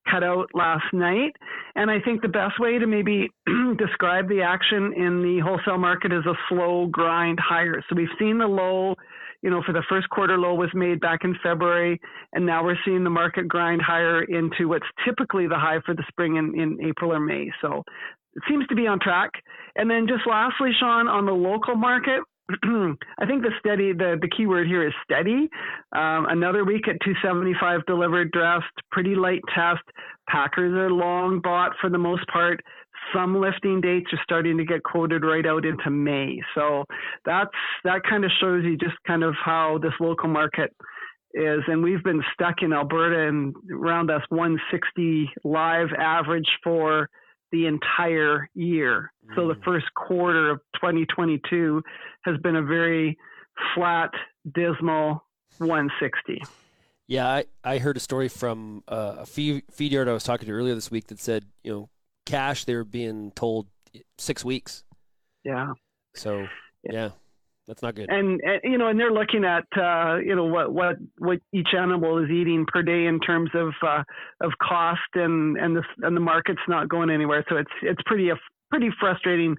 cut 0.09 0.23
out 0.23 0.49
last 0.53 0.85
night. 0.93 1.35
And 1.75 1.89
I 1.91 1.99
think 1.99 2.21
the 2.21 2.27
best 2.27 2.59
way 2.59 2.77
to 2.77 2.87
maybe 2.87 3.29
describe 3.77 4.27
the 4.29 4.41
action 4.41 4.93
in 4.95 5.21
the 5.21 5.39
wholesale 5.43 5.77
market 5.77 6.11
is 6.11 6.25
a 6.25 6.33
slow 6.49 6.87
grind 6.87 7.39
higher. 7.39 7.83
So 7.89 7.95
we've 7.95 8.07
seen 8.19 8.37
the 8.37 8.47
low, 8.47 8.95
you 9.41 9.49
know, 9.49 9.61
for 9.65 9.73
the 9.73 9.83
first 9.89 10.09
quarter 10.09 10.37
low 10.37 10.53
was 10.55 10.69
made 10.73 10.99
back 10.99 11.21
in 11.23 11.35
February, 11.43 11.99
and 12.33 12.45
now 12.45 12.63
we're 12.63 12.77
seeing 12.85 13.03
the 13.03 13.09
market 13.09 13.47
grind 13.47 13.81
higher 13.81 14.23
into 14.23 14.67
what's 14.67 14.85
typically 15.05 15.47
the 15.47 15.57
high 15.57 15.79
for 15.85 15.93
the 15.93 16.03
spring 16.07 16.37
in, 16.37 16.59
in 16.59 16.77
April 16.85 17.13
or 17.13 17.19
May. 17.19 17.51
So 17.61 17.83
it 18.35 18.43
seems 18.47 18.65
to 18.67 18.75
be 18.75 18.87
on 18.87 18.99
track. 18.99 19.31
And 19.75 19.89
then 19.89 20.07
just 20.07 20.27
lastly, 20.27 20.71
Shaun, 20.79 21.07
on 21.07 21.25
the 21.25 21.31
local 21.31 21.75
market, 21.75 22.21
I 23.19 23.25
think 23.25 23.43
the 23.43 23.51
steady, 23.59 23.91
the, 23.91 24.17
the 24.21 24.29
key 24.29 24.47
word 24.47 24.67
here 24.67 24.87
is 24.87 24.93
steady. 25.03 25.49
Um, 25.93 26.27
another 26.29 26.63
week 26.63 26.87
at 26.87 26.97
275 27.03 27.85
delivered 27.85 28.31
dressed, 28.31 28.65
pretty 28.91 29.15
light 29.15 29.41
test. 29.53 29.83
Packers 30.29 30.73
are 30.73 30.89
long 30.89 31.41
bought 31.41 31.73
for 31.81 31.89
the 31.89 31.97
most 31.97 32.25
part. 32.27 32.61
Some 33.13 33.39
lifting 33.39 33.81
dates 33.81 34.11
are 34.11 34.19
starting 34.23 34.57
to 34.57 34.65
get 34.65 34.83
quoted 34.83 35.23
right 35.23 35.45
out 35.45 35.65
into 35.65 35.89
May. 35.89 36.41
So 36.55 36.83
that's 37.25 37.49
that 37.83 38.01
kind 38.09 38.25
of 38.25 38.31
shows 38.39 38.63
you 38.63 38.77
just 38.77 38.95
kind 39.05 39.23
of 39.23 39.33
how 39.43 39.79
this 39.81 39.93
local 39.99 40.27
market 40.27 40.73
is. 41.33 41.61
And 41.67 41.83
we've 41.83 42.03
been 42.03 42.23
stuck 42.33 42.55
in 42.61 42.73
Alberta 42.73 43.27
and 43.27 43.55
around 43.71 44.09
us 44.09 44.23
160 44.29 45.29
live 45.43 45.87
average 45.97 46.49
for 46.63 47.09
the 47.51 47.65
entire 47.65 48.49
year. 48.53 49.11
Mm. 49.29 49.35
So 49.35 49.47
the 49.47 49.55
mm. 49.55 49.63
first 49.63 49.85
quarter 49.95 50.51
of 50.51 50.59
2022 50.75 51.81
has 52.23 52.37
been 52.37 52.55
a 52.55 52.61
very 52.61 53.17
flat, 53.75 54.11
dismal 54.53 55.23
160. 55.57 56.43
Yeah, 57.07 57.27
I, 57.27 57.45
I 57.63 57.77
heard 57.77 57.95
a 57.95 58.01
story 58.01 58.27
from 58.27 58.83
uh, 58.87 59.15
a 59.19 59.25
feed, 59.25 59.63
feed 59.71 59.93
yard 59.93 60.09
I 60.09 60.13
was 60.13 60.23
talking 60.23 60.47
to 60.47 60.53
earlier 60.53 60.75
this 60.75 60.91
week 60.91 61.07
that 61.07 61.19
said, 61.19 61.45
you 61.63 61.71
know, 61.71 61.89
cash 62.25 62.65
they 62.65 62.75
were 62.75 62.83
being 62.83 63.31
told 63.31 63.67
six 64.17 64.43
weeks. 64.43 64.83
Yeah. 65.45 65.71
So 66.15 66.47
yeah. 66.83 66.91
yeah. 66.91 67.09
That's 67.67 67.81
not 67.81 67.95
good. 67.95 68.09
And, 68.09 68.39
and, 68.41 68.62
you 68.63 68.77
know, 68.77 68.88
and 68.88 68.97
they're 68.97 69.12
looking 69.12 69.43
at 69.43 69.65
uh, 69.77 70.17
you 70.17 70.36
know 70.36 70.45
what 70.45 70.74
what 70.74 70.95
what 71.17 71.39
each 71.51 71.69
animal 71.77 72.24
is 72.24 72.29
eating 72.29 72.65
per 72.65 72.81
day 72.81 73.05
in 73.05 73.19
terms 73.19 73.50
of 73.53 73.74
uh, 73.86 74.03
of 74.41 74.51
cost, 74.62 75.01
and 75.15 75.57
and 75.57 75.75
the 75.75 75.83
and 76.01 76.15
the 76.15 76.21
market's 76.21 76.62
not 76.69 76.88
going 76.88 77.09
anywhere. 77.09 77.43
So 77.50 77.57
it's 77.57 77.71
it's 77.81 78.01
pretty 78.05 78.29
a 78.29 78.36
pretty 78.69 78.89
frustrating 79.00 79.55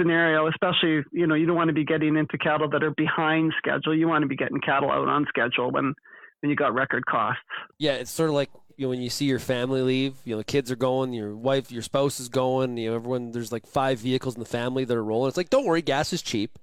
scenario, 0.00 0.48
especially 0.48 1.04
you 1.12 1.28
know 1.28 1.36
you 1.36 1.46
don't 1.46 1.54
want 1.54 1.68
to 1.68 1.74
be 1.74 1.84
getting 1.84 2.16
into 2.16 2.36
cattle 2.36 2.68
that 2.70 2.82
are 2.82 2.90
behind 2.90 3.52
schedule. 3.58 3.96
You 3.96 4.08
want 4.08 4.22
to 4.22 4.28
be 4.28 4.36
getting 4.36 4.60
cattle 4.60 4.90
out 4.90 5.06
on 5.06 5.24
schedule 5.28 5.70
when 5.70 5.94
when 6.40 6.50
you 6.50 6.56
got 6.56 6.74
record 6.74 7.06
costs. 7.06 7.42
Yeah, 7.78 7.92
it's 7.92 8.10
sort 8.10 8.28
of 8.28 8.34
like 8.34 8.50
you 8.76 8.86
know 8.86 8.90
when 8.90 9.00
you 9.00 9.10
see 9.10 9.26
your 9.26 9.38
family 9.38 9.82
leave, 9.82 10.16
you 10.24 10.34
know 10.34 10.38
the 10.38 10.44
kids 10.44 10.72
are 10.72 10.76
going, 10.76 11.12
your 11.12 11.36
wife, 11.36 11.70
your 11.70 11.82
spouse 11.82 12.18
is 12.18 12.28
going, 12.28 12.76
you 12.76 12.90
know 12.90 12.96
everyone. 12.96 13.30
There's 13.30 13.52
like 13.52 13.68
five 13.68 14.00
vehicles 14.00 14.34
in 14.34 14.40
the 14.40 14.46
family 14.46 14.84
that 14.84 14.96
are 14.96 15.04
rolling. 15.04 15.28
It's 15.28 15.36
like 15.36 15.50
don't 15.50 15.64
worry, 15.64 15.82
gas 15.82 16.12
is 16.12 16.22
cheap. 16.22 16.58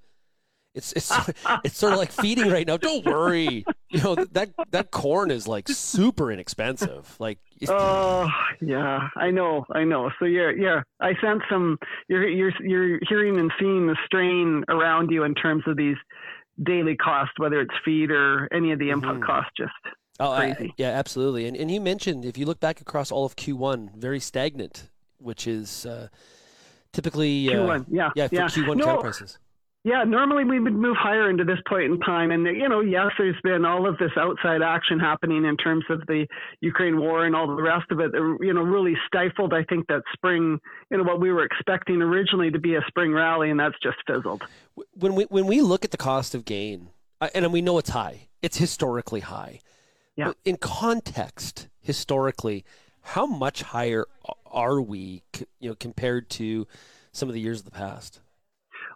It's 0.80 0.94
it's 0.94 1.12
it's 1.64 1.78
sort 1.78 1.94
of 1.94 2.00
like 2.00 2.12
feeding 2.12 2.50
right 2.50 2.66
now. 2.66 2.78
Don't 2.78 3.06
worry, 3.06 3.66
you 3.90 4.02
know 4.02 4.16
that 4.16 4.50
that 4.72 4.92
corn 4.92 5.30
is 5.30 5.48
like 5.48 5.68
super 5.68 6.32
inexpensive. 6.32 7.16
Like 7.20 7.40
oh 7.68 8.30
yeah, 8.62 9.10
I 9.16 9.30
know, 9.30 9.66
I 9.72 9.84
know. 9.84 10.10
So 10.20 10.26
yeah, 10.26 10.52
yeah, 10.58 10.82
I 11.00 11.14
sense 11.22 11.44
some. 11.50 11.78
You're 12.08 12.28
you're 12.28 12.54
you're 12.62 13.00
hearing 13.08 13.40
and 13.40 13.52
seeing 13.60 13.88
the 13.88 13.98
strain 14.06 14.64
around 14.70 15.12
you 15.12 15.24
in 15.24 15.36
terms 15.36 15.64
of 15.68 15.76
these 15.76 15.98
daily 16.64 16.96
costs, 16.96 17.34
whether 17.38 17.60
it's 17.60 17.76
feed 17.84 18.12
or 18.12 18.48
any 18.54 18.72
of 18.72 18.80
the 18.80 18.90
input 18.90 19.16
mm-hmm. 19.16 19.24
costs. 19.24 19.52
Just 19.58 19.74
oh, 20.20 20.36
crazy. 20.36 20.70
I, 20.70 20.74
yeah, 20.78 20.90
absolutely. 20.92 21.46
And 21.46 21.58
and 21.58 21.70
you 21.70 21.82
mentioned 21.82 22.24
if 22.24 22.38
you 22.38 22.46
look 22.46 22.62
back 22.62 22.80
across 22.80 23.12
all 23.12 23.26
of 23.26 23.36
Q1, 23.36 23.96
very 23.96 24.22
stagnant, 24.22 24.90
which 25.18 25.46
is 25.46 25.86
uh, 25.86 26.08
typically 26.94 27.46
Q1, 27.46 27.82
uh, 27.82 27.84
yeah, 27.90 28.10
yeah, 28.16 28.28
for 28.28 28.36
yeah. 28.36 28.48
Q1 28.48 28.78
no, 28.78 28.98
prices. 28.98 29.38
Yeah, 29.86 30.04
normally 30.04 30.44
we 30.44 30.60
would 30.60 30.74
move 30.74 30.98
higher 31.00 31.30
into 31.30 31.46
this 31.46 31.60
point 31.68 31.86
in 31.86 32.00
time. 32.02 32.32
And, 32.32 32.46
you 32.46 32.68
know, 32.68 32.82
yes, 32.82 33.12
there's 33.18 33.40
been 33.44 33.64
all 33.64 33.88
of 33.88 33.98
this 33.98 34.12
outside 34.18 34.62
action 34.62 35.00
happening 35.00 35.46
in 35.46 35.56
terms 35.56 35.86
of 35.90 36.06
the 36.08 36.28
Ukraine 36.60 37.00
war 37.00 37.26
and 37.26 37.34
all 37.34 37.48
the 37.48 37.62
rest 37.62 37.86
of 37.90 38.02
it, 38.02 38.12
you 38.14 38.54
know, 38.54 38.62
really 38.62 38.96
stifled, 39.08 39.54
I 39.54 39.64
think, 39.64 39.88
that 39.88 40.02
spring, 40.14 40.60
you 40.92 40.98
know, 40.98 41.04
what 41.04 41.22
we 41.22 41.32
were 41.32 41.46
expecting 41.46 42.02
originally 42.02 42.52
to 42.52 42.60
be 42.60 42.76
a 42.76 42.82
spring 42.88 43.14
rally, 43.14 43.52
and 43.52 43.60
that's 43.60 43.78
just 43.82 43.98
fizzled. 44.06 44.44
When 44.96 45.16
we, 45.16 45.24
when 45.26 45.48
we 45.48 45.62
look 45.62 45.86
at 45.86 45.92
the 45.92 45.98
cost 45.98 46.36
of 46.36 46.44
gain, 46.44 46.90
and 47.34 47.54
we 47.54 47.62
know 47.62 47.78
it's 47.78 47.92
high, 47.92 48.28
it's 48.42 48.58
historically 48.58 49.22
high. 49.22 49.62
Yeah. 50.18 50.28
But 50.28 50.38
in 50.44 50.58
context, 50.58 51.70
historically, 51.80 52.66
how 53.02 53.26
much 53.26 53.62
higher 53.62 54.06
are 54.46 54.82
we, 54.82 55.24
you 55.62 55.70
know, 55.70 55.76
compared 55.76 56.30
to 56.32 56.68
some 57.14 57.30
of 57.30 57.34
the 57.34 57.40
years 57.40 57.60
of 57.60 57.66
the 57.66 57.72
past? 57.72 58.20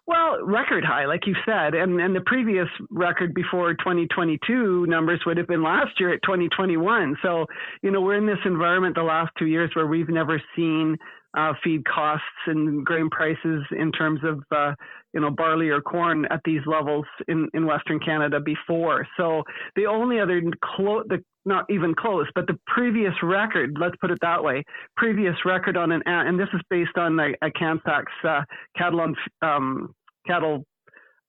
Well, 0.05 0.43
record 0.43 0.83
high, 0.83 1.05
like 1.05 1.25
you 1.25 1.35
said, 1.45 1.75
and 1.75 1.99
and 2.01 2.13
the 2.13 2.21
previous 2.25 2.67
record 2.89 3.33
before 3.33 3.73
2022 3.73 4.85
numbers 4.87 5.21
would 5.25 5.37
have 5.37 5.47
been 5.47 5.63
last 5.63 5.97
year 5.97 6.13
at 6.13 6.21
2021. 6.23 7.15
So, 7.21 7.45
you 7.81 7.89
know, 7.89 8.01
we're 8.01 8.17
in 8.17 8.25
this 8.25 8.43
environment 8.43 8.95
the 8.95 9.03
last 9.03 9.31
two 9.39 9.45
years 9.45 9.71
where 9.75 9.87
we've 9.87 10.09
never 10.09 10.41
seen 10.57 10.97
uh, 11.35 11.53
feed 11.63 11.83
costs 11.85 12.25
and 12.47 12.85
grain 12.85 13.09
prices 13.09 13.63
in 13.71 13.91
terms 13.91 14.19
of 14.23 14.43
uh, 14.51 14.73
you 15.13 15.21
know 15.21 15.29
barley 15.29 15.69
or 15.69 15.81
corn 15.81 16.25
at 16.25 16.41
these 16.45 16.61
levels 16.65 17.05
in, 17.27 17.47
in 17.53 17.65
Western 17.65 17.99
Canada 17.99 18.39
before. 18.39 19.07
So 19.17 19.43
the 19.75 19.85
only 19.85 20.19
other 20.19 20.41
close, 20.63 21.05
not 21.45 21.65
even 21.69 21.93
close, 21.95 22.27
but 22.35 22.47
the 22.47 22.57
previous 22.67 23.13
record, 23.21 23.77
let's 23.79 23.95
put 23.99 24.11
it 24.11 24.19
that 24.21 24.43
way, 24.43 24.63
previous 24.95 25.35
record 25.45 25.77
on 25.77 25.91
an 25.91 26.01
and 26.05 26.39
this 26.39 26.49
is 26.53 26.61
based 26.69 26.97
on 26.97 27.19
a, 27.19 27.33
a 27.41 27.51
Canfax 27.51 28.11
uh, 28.27 28.41
cattle 28.77 29.01
on 29.01 29.15
um, 29.41 29.93
cattle 30.27 30.63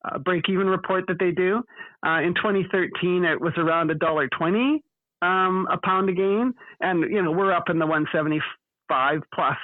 uh, 0.05 0.19
break 0.19 0.49
even 0.49 0.67
report 0.67 1.05
that 1.09 1.19
they 1.19 1.31
do. 1.31 1.63
Uh, 2.07 2.21
in 2.21 2.35
2013, 2.35 3.25
it 3.25 3.41
was 3.41 3.55
around 3.57 3.91
a 3.91 3.95
dollar 3.95 4.29
twenty 4.29 4.83
um, 5.23 5.67
a 5.71 5.79
pound 5.79 6.09
a 6.11 6.13
gain, 6.13 6.53
and 6.81 7.11
you 7.11 7.23
know 7.23 7.31
we're 7.31 7.53
up 7.53 7.71
in 7.71 7.79
the 7.79 7.87
175 7.87 9.21
plus 9.35 9.57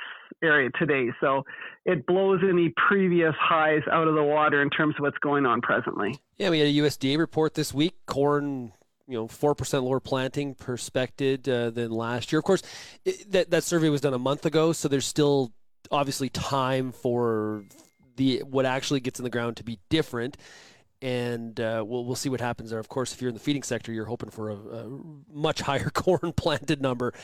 area 0.43 0.71
today. 0.79 1.11
So 1.21 1.45
it 1.85 2.07
blows 2.07 2.41
any 2.49 2.73
previous 2.89 3.35
highs 3.39 3.83
out 3.91 4.09
of 4.09 4.15
the 4.15 4.23
water 4.23 4.63
in 4.63 4.71
terms 4.71 4.95
of 4.99 5.03
what's 5.03 5.19
going 5.19 5.47
on 5.47 5.61
presently. 5.61 6.19
Yeah, 6.39 6.51
we 6.51 6.59
had 6.59 6.69
a 6.69 6.73
USDA 6.73 7.19
report 7.19 7.55
this 7.55 7.73
week. 7.75 7.95
Corn, 8.07 8.73
you 9.07 9.17
know, 9.17 9.29
four 9.29 9.55
percent 9.55 9.85
lower 9.85 10.01
planting 10.01 10.55
perspected 10.55 11.49
uh, 11.49 11.71
than 11.71 11.91
last 11.91 12.33
year. 12.33 12.39
Of 12.39 12.45
course, 12.45 12.63
it, 13.05 13.31
that 13.33 13.51
that 13.51 13.65
survey 13.65 13.89
was 13.89 14.01
done 14.01 14.15
a 14.15 14.19
month 14.19 14.47
ago, 14.47 14.73
so 14.73 14.89
there's 14.89 15.07
still 15.07 15.53
obviously 15.91 16.29
time 16.29 16.93
for 16.93 17.65
the 18.17 18.39
what 18.41 18.67
actually 18.67 19.01
gets 19.01 19.19
in 19.19 19.25
the 19.25 19.31
ground 19.31 19.57
to 19.57 19.65
be 19.65 19.79
different 19.89 20.37
and 21.03 21.59
uh, 21.61 21.83
we'll 21.87 22.05
we'll 22.05 22.17
see 22.17 22.29
what 22.29 22.41
happens 22.41 22.71
there. 22.71 22.79
Of 22.79 22.89
course, 22.89 23.13
if 23.13 23.23
you're 23.23 23.29
in 23.29 23.35
the 23.35 23.41
feeding 23.41 23.63
sector, 23.63 23.93
you're 23.93 24.05
hoping 24.05 24.31
for 24.31 24.51
a, 24.51 24.55
a 24.55 24.89
much 25.33 25.61
higher 25.61 25.91
corn 25.95 26.33
planted 26.33 26.81
number. 26.83 27.15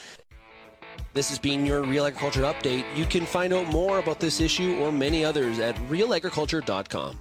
This 1.13 1.29
has 1.31 1.39
been 1.39 1.65
your 1.65 1.83
Real 1.83 2.07
Agriculture 2.07 2.43
Update. 2.43 2.85
You 2.95 3.07
can 3.07 3.25
find 3.25 3.53
out 3.53 3.67
more 3.69 3.99
about 3.99 4.21
this 4.21 4.41
issue 4.41 4.79
or 4.81 4.93
many 4.93 5.25
others 5.25 5.59
at 5.59 5.75
realagriculture.com. 5.89 7.19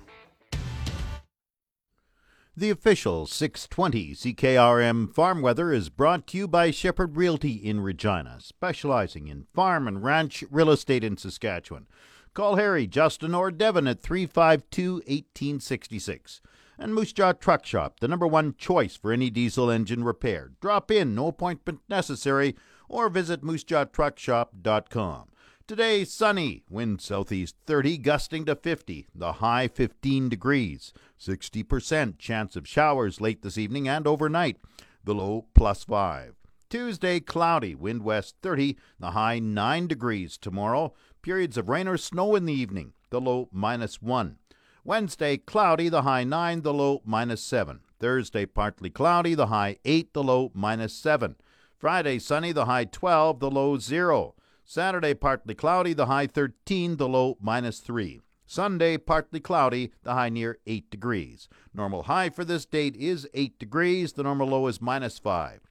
The 2.58 2.70
official 2.70 3.26
620 3.26 4.14
CKRM 4.14 5.14
Farm 5.14 5.42
Weather 5.42 5.74
is 5.74 5.90
brought 5.90 6.26
to 6.28 6.38
you 6.38 6.48
by 6.48 6.72
Shepherd 6.72 7.18
Realty 7.18 7.52
in 7.52 7.82
Regina, 7.82 8.38
specializing 8.40 9.28
in 9.28 9.48
farm 9.54 9.90
and 9.90 10.02
ranch 10.02 10.42
real 10.50 10.70
estate 10.70 11.04
in 11.04 11.18
Saskatchewan. 11.18 11.86
Call 12.34 12.56
Harry, 12.56 12.88
Justin, 12.88 13.36
or 13.36 13.52
Devin 13.52 13.88
at 13.88 14.02
352 14.02 14.96
1866. 14.96 16.40
And 16.78 16.94
Moose 16.94 17.12
Jaw 17.12 17.34
Truck 17.34 17.66
Shop, 17.66 18.00
the 18.00 18.08
number 18.08 18.28
one 18.28 18.56
choice 18.58 18.96
for 18.96 19.12
any 19.12 19.30
diesel 19.30 19.70
engine 19.70 20.06
repair. 20.06 20.52
Drop 20.62 20.92
in, 20.92 21.14
no 21.14 21.28
appointment 21.28 21.82
necessary 21.90 22.56
or 22.90 23.10
visit 23.10 23.42
moosejawtruckshop.com. 23.42 25.30
Today, 25.68 26.06
sunny, 26.06 26.64
wind 26.70 27.02
southeast 27.02 27.56
30, 27.66 27.98
gusting 27.98 28.46
to 28.46 28.56
50, 28.56 29.08
the 29.16 29.34
high 29.34 29.68
15 29.68 30.30
degrees, 30.30 30.94
60% 31.20 32.20
chance 32.20 32.56
of 32.56 32.68
showers 32.68 33.20
late 33.20 33.42
this 33.42 33.58
evening 33.58 33.88
and 33.88 34.06
overnight, 34.06 34.58
the 35.04 35.16
low 35.16 35.48
plus 35.56 35.84
5. 35.84 36.36
Tuesday, 36.70 37.20
cloudy, 37.20 37.74
wind 37.74 38.04
west 38.04 38.36
30, 38.44 38.78
the 39.00 39.12
high 39.12 39.40
9 39.40 39.88
degrees 39.88 40.38
tomorrow, 40.38 40.94
periods 41.24 41.58
of 41.58 41.68
rain 41.68 41.88
or 41.88 41.98
snow 41.98 42.36
in 42.36 42.46
the 42.46 42.54
evening, 42.54 42.94
the 43.10 43.20
low 43.20 43.50
minus 43.52 44.02
1. 44.02 44.38
Wednesday, 44.84 45.36
cloudy, 45.36 45.90
the 45.90 46.04
high 46.04 46.24
9, 46.24 46.62
the 46.62 46.74
low 46.74 47.02
minus 47.04 47.42
7. 47.42 47.80
Thursday, 48.00 48.46
partly 48.46 48.92
cloudy, 48.92 49.34
the 49.34 49.48
high 49.48 49.78
8, 49.84 50.14
the 50.14 50.24
low 50.24 50.52
minus 50.54 50.94
7. 50.94 51.38
Friday, 51.78 52.20
sunny, 52.20 52.52
the 52.52 52.66
high 52.66 52.86
12, 52.86 53.40
the 53.40 53.52
low 53.52 53.78
0. 53.78 54.36
Saturday, 54.64 55.14
partly 55.14 55.54
cloudy, 55.54 55.94
the 55.94 56.06
high 56.06 56.28
13, 56.28 56.98
the 56.98 57.08
low 57.08 57.38
minus 57.42 57.80
3. 57.80 58.22
Sunday, 58.48 58.98
partly 58.98 59.40
cloudy, 59.40 59.92
the 60.04 60.14
high 60.14 60.30
near 60.30 60.60
8 60.66 60.90
degrees. 60.90 61.50
Normal 61.74 62.04
high 62.04 62.30
for 62.30 62.46
this 62.46 62.66
date 62.66 62.96
is 62.96 63.28
8 63.34 63.60
degrees, 63.60 64.14
the 64.14 64.24
normal 64.24 64.48
low 64.48 64.68
is 64.68 64.82
minus 64.82 65.20
5. 65.20 65.62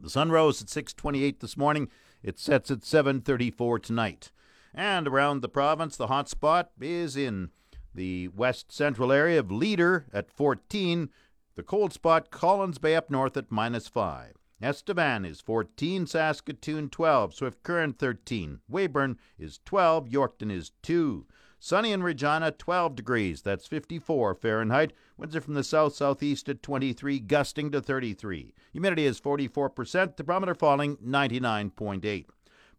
The 0.00 0.10
sun 0.10 0.30
rose 0.30 0.60
at 0.60 0.68
6:28 0.68 1.40
this 1.40 1.56
morning. 1.56 1.88
It 2.22 2.38
sets 2.38 2.70
at 2.70 2.84
7:34 2.84 3.78
tonight. 3.78 4.32
And 4.74 5.08
around 5.08 5.40
the 5.40 5.48
province, 5.48 5.96
the 5.96 6.08
hot 6.08 6.28
spot 6.28 6.70
is 6.80 7.16
in 7.16 7.50
the 7.94 8.28
west 8.28 8.72
central 8.72 9.10
area 9.10 9.40
of 9.40 9.50
Leader 9.50 10.06
at 10.12 10.30
14. 10.30 11.08
The 11.54 11.62
cold 11.62 11.94
spot, 11.94 12.30
Collins 12.30 12.78
Bay 12.78 12.94
up 12.94 13.08
north 13.08 13.36
at 13.38 13.50
minus 13.50 13.88
5. 13.88 14.34
Estevan 14.62 15.26
is 15.26 15.42
14, 15.42 16.06
Saskatoon 16.06 16.88
12, 16.88 17.34
Swift 17.34 17.62
Current 17.62 17.98
13, 17.98 18.60
Weyburn 18.70 19.18
is 19.38 19.60
12, 19.66 20.08
Yorkton 20.08 20.50
is 20.50 20.72
2. 20.82 21.26
Sunny 21.58 21.92
in 21.92 22.02
Regina, 22.02 22.50
12 22.50 22.94
degrees, 22.96 23.42
that's 23.42 23.66
54 23.66 24.34
Fahrenheit. 24.34 24.94
Winds 25.18 25.36
are 25.36 25.42
from 25.42 25.54
the 25.54 25.64
south 25.64 25.94
southeast 25.94 26.48
at 26.48 26.62
23, 26.62 27.18
gusting 27.20 27.70
to 27.70 27.82
33. 27.82 28.54
Humidity 28.72 29.04
is 29.04 29.20
44%, 29.20 30.16
thermometer 30.16 30.54
falling 30.54 30.96
99.8. 30.98 32.24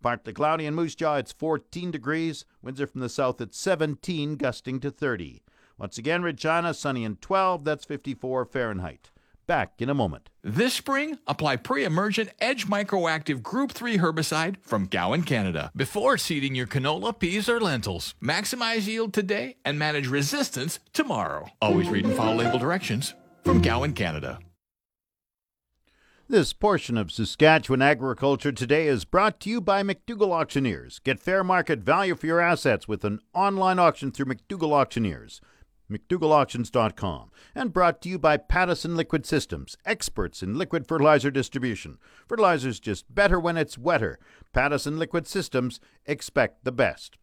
Partly 0.02 0.34
cloudy 0.34 0.66
in 0.66 0.74
Moose 0.74 0.96
Jaw, 0.96 1.18
it's 1.18 1.32
14 1.32 1.92
degrees. 1.92 2.46
Winds 2.64 2.82
are 2.82 2.88
from 2.88 3.02
the 3.02 3.10
south 3.10 3.40
at 3.40 3.54
17, 3.54 4.36
gusting 4.36 4.80
to 4.80 4.90
30. 4.90 5.44
Once 5.78 6.00
again, 6.00 6.24
Regina, 6.24 6.74
sunny 6.74 7.06
and 7.06 7.22
12, 7.22 7.64
that's 7.64 7.86
54 7.86 8.46
Fahrenheit. 8.46 9.12
Back 9.48 9.82
in 9.82 9.89
a 9.89 9.94
moment. 9.94 10.30
This 10.44 10.74
spring, 10.74 11.20
apply 11.25 11.56
pre-emergent 11.56 12.32
Edge 12.42 12.68
Microactive 12.68 13.42
Group 13.42 13.72
3 13.72 13.98
herbicide 13.98 14.58
from 14.62 14.88
Gowan, 14.88 15.24
Canada, 15.24 15.72
before 15.74 16.18
seeding 16.18 16.54
your 16.54 16.68
canola, 16.68 17.18
peas, 17.18 17.48
or 17.48 17.62
lentils. 17.62 18.13
Maximize 18.22 18.88
yield 18.88 19.13
today 19.13 19.56
and 19.63 19.80
manage 19.80 20.08
resistance 20.08 20.82
tomorrow. 20.92 21.48
Always 21.62 21.88
read 21.88 22.06
and 22.06 22.13
follow 22.13 22.36
label 22.36 22.60
directions 22.60 23.13
from 23.46 23.62
Gowan, 23.62 23.94
Canada. 23.94 24.39
This 26.27 26.51
portion 26.51 26.98
of 26.98 27.10
Saskatchewan 27.10 27.82
Agriculture 27.82 28.51
Today 28.51 28.88
is 28.88 29.06
brought 29.06 29.39
to 29.39 29.50
you 29.50 29.62
by 29.62 29.82
McDougall 29.82 30.34
Auctioneers. 30.34 31.00
Get 31.00 31.22
fair 31.22 31.42
market 31.42 31.80
value 31.80 32.16
for 32.18 32.27
your 32.27 32.42
assets 32.42 32.86
with 32.86 33.06
an 33.06 33.22
online 33.34 33.80
auction 33.80 34.12
through 34.12 34.25
McDougall 34.25 34.74
Auctioneers. 34.74 35.39
McDougallAuctions.com. 35.91 37.32
And 37.56 37.74
brought 37.74 38.01
to 38.01 38.10
you 38.10 38.20
by 38.20 38.38
Pattison 38.38 38.96
Liquid 38.96 39.25
Systems, 39.25 39.77
experts 39.86 40.44
in 40.44 40.58
liquid 40.58 40.88
fertilizer 40.88 41.32
distribution. 41.32 41.98
Fertilizer's 42.27 42.79
just 42.79 43.13
better 43.13 43.39
when 43.39 43.58
it's 43.58 43.77
wetter. 43.77 44.20
Pattison 44.53 45.00
Liquid 45.00 45.27
Systems, 45.27 45.79
expect 46.06 46.63
the 46.63 46.72
best. 46.72 47.17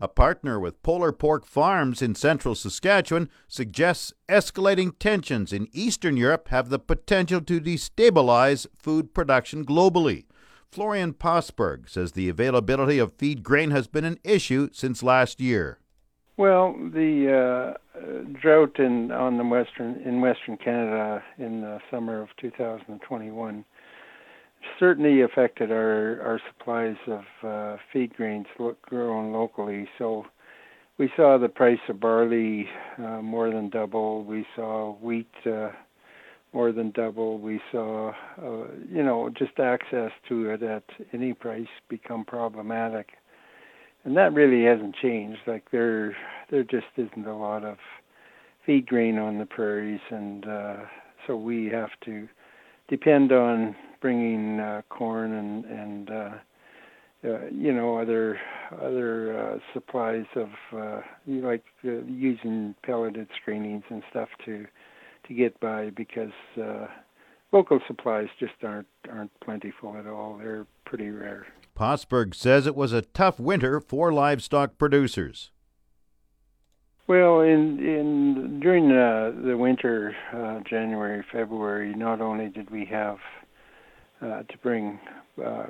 A 0.00 0.06
partner 0.06 0.60
with 0.60 0.82
Polar 0.84 1.10
Pork 1.10 1.44
Farms 1.44 2.02
in 2.02 2.14
central 2.14 2.54
Saskatchewan 2.54 3.28
suggests 3.48 4.12
escalating 4.28 4.96
tensions 5.00 5.52
in 5.52 5.68
Eastern 5.72 6.16
Europe 6.16 6.48
have 6.48 6.68
the 6.68 6.78
potential 6.78 7.40
to 7.40 7.60
destabilize 7.60 8.66
food 8.76 9.12
production 9.12 9.66
globally. 9.66 10.26
Florian 10.70 11.14
Possberg 11.14 11.88
says 11.88 12.12
the 12.12 12.28
availability 12.28 12.98
of 12.98 13.14
feed 13.14 13.42
grain 13.42 13.72
has 13.72 13.88
been 13.88 14.04
an 14.04 14.20
issue 14.22 14.68
since 14.72 15.02
last 15.02 15.40
year. 15.40 15.80
Well, 16.38 16.72
the 16.94 17.74
uh, 17.98 18.00
drought 18.40 18.78
in 18.78 19.10
on 19.10 19.38
the 19.38 19.44
western 19.44 20.00
in 20.04 20.20
Western 20.20 20.56
Canada 20.56 21.20
in 21.36 21.62
the 21.62 21.80
summer 21.90 22.22
of 22.22 22.28
2021 22.40 23.64
certainly 24.78 25.22
affected 25.22 25.72
our 25.72 26.22
our 26.22 26.40
supplies 26.48 26.94
of 27.08 27.24
uh, 27.42 27.76
feed 27.92 28.14
grains 28.14 28.46
grown 28.82 29.32
locally. 29.32 29.88
So 29.98 30.26
we 30.96 31.10
saw 31.16 31.38
the 31.38 31.48
price 31.48 31.80
of 31.88 31.98
barley 31.98 32.68
uh, 32.98 33.20
more 33.20 33.50
than 33.50 33.68
double. 33.68 34.22
We 34.22 34.46
saw 34.54 34.94
wheat 35.02 35.26
uh, 35.44 35.70
more 36.52 36.70
than 36.70 36.92
double. 36.92 37.38
We 37.40 37.60
saw, 37.72 38.12
uh, 38.40 38.68
you 38.88 39.02
know, 39.02 39.28
just 39.36 39.58
access 39.58 40.12
to 40.28 40.50
it 40.50 40.62
at 40.62 40.84
any 41.12 41.34
price 41.34 41.66
become 41.88 42.24
problematic, 42.24 43.08
and 44.04 44.16
that 44.16 44.32
really 44.32 44.64
hasn't 44.64 44.94
changed. 44.96 45.40
Like 45.46 45.70
there, 45.70 46.16
there 46.50 46.64
just 46.64 46.86
isn't 46.96 47.26
a 47.26 47.36
lot 47.36 47.64
of 47.64 47.76
feed 48.64 48.86
grain 48.86 49.18
on 49.18 49.38
the 49.38 49.46
prairies, 49.46 50.00
and 50.10 50.46
uh, 50.46 50.76
so 51.26 51.36
we 51.36 51.66
have 51.66 51.90
to 52.04 52.28
depend 52.88 53.32
on 53.32 53.74
bringing 54.00 54.60
uh, 54.60 54.82
corn 54.88 55.32
and 55.32 55.64
and 55.64 56.10
uh, 56.10 56.30
uh, 57.24 57.46
you 57.50 57.72
know 57.72 57.98
other 57.98 58.38
other 58.80 59.38
uh, 59.38 59.58
supplies 59.72 60.26
of 60.36 60.48
uh, 60.76 61.00
like 61.26 61.64
uh, 61.84 62.02
using 62.06 62.74
pelleted 62.84 63.28
screenings 63.40 63.84
and 63.90 64.02
stuff 64.10 64.28
to 64.44 64.66
to 65.26 65.34
get 65.34 65.58
by 65.60 65.90
because 65.90 66.32
uh, 66.62 66.86
local 67.52 67.80
supplies 67.86 68.28
just 68.38 68.52
aren't 68.62 68.86
aren't 69.10 69.32
plentiful 69.40 69.96
at 69.96 70.06
all. 70.06 70.38
They're 70.38 70.66
pretty 70.84 71.10
rare. 71.10 71.46
Possberg 71.78 72.34
says 72.34 72.66
it 72.66 72.74
was 72.74 72.92
a 72.92 73.02
tough 73.02 73.38
winter 73.38 73.78
for 73.78 74.12
livestock 74.12 74.78
producers. 74.78 75.52
Well, 77.06 77.40
in 77.40 77.78
in 77.78 78.58
during 78.60 78.90
uh, 78.90 79.30
the 79.46 79.56
winter, 79.56 80.14
uh, 80.34 80.58
January, 80.68 81.24
February, 81.30 81.94
not 81.94 82.20
only 82.20 82.48
did 82.48 82.70
we 82.70 82.84
have 82.86 83.18
uh, 84.20 84.42
to 84.42 84.58
bring 84.60 84.98
uh, 85.42 85.66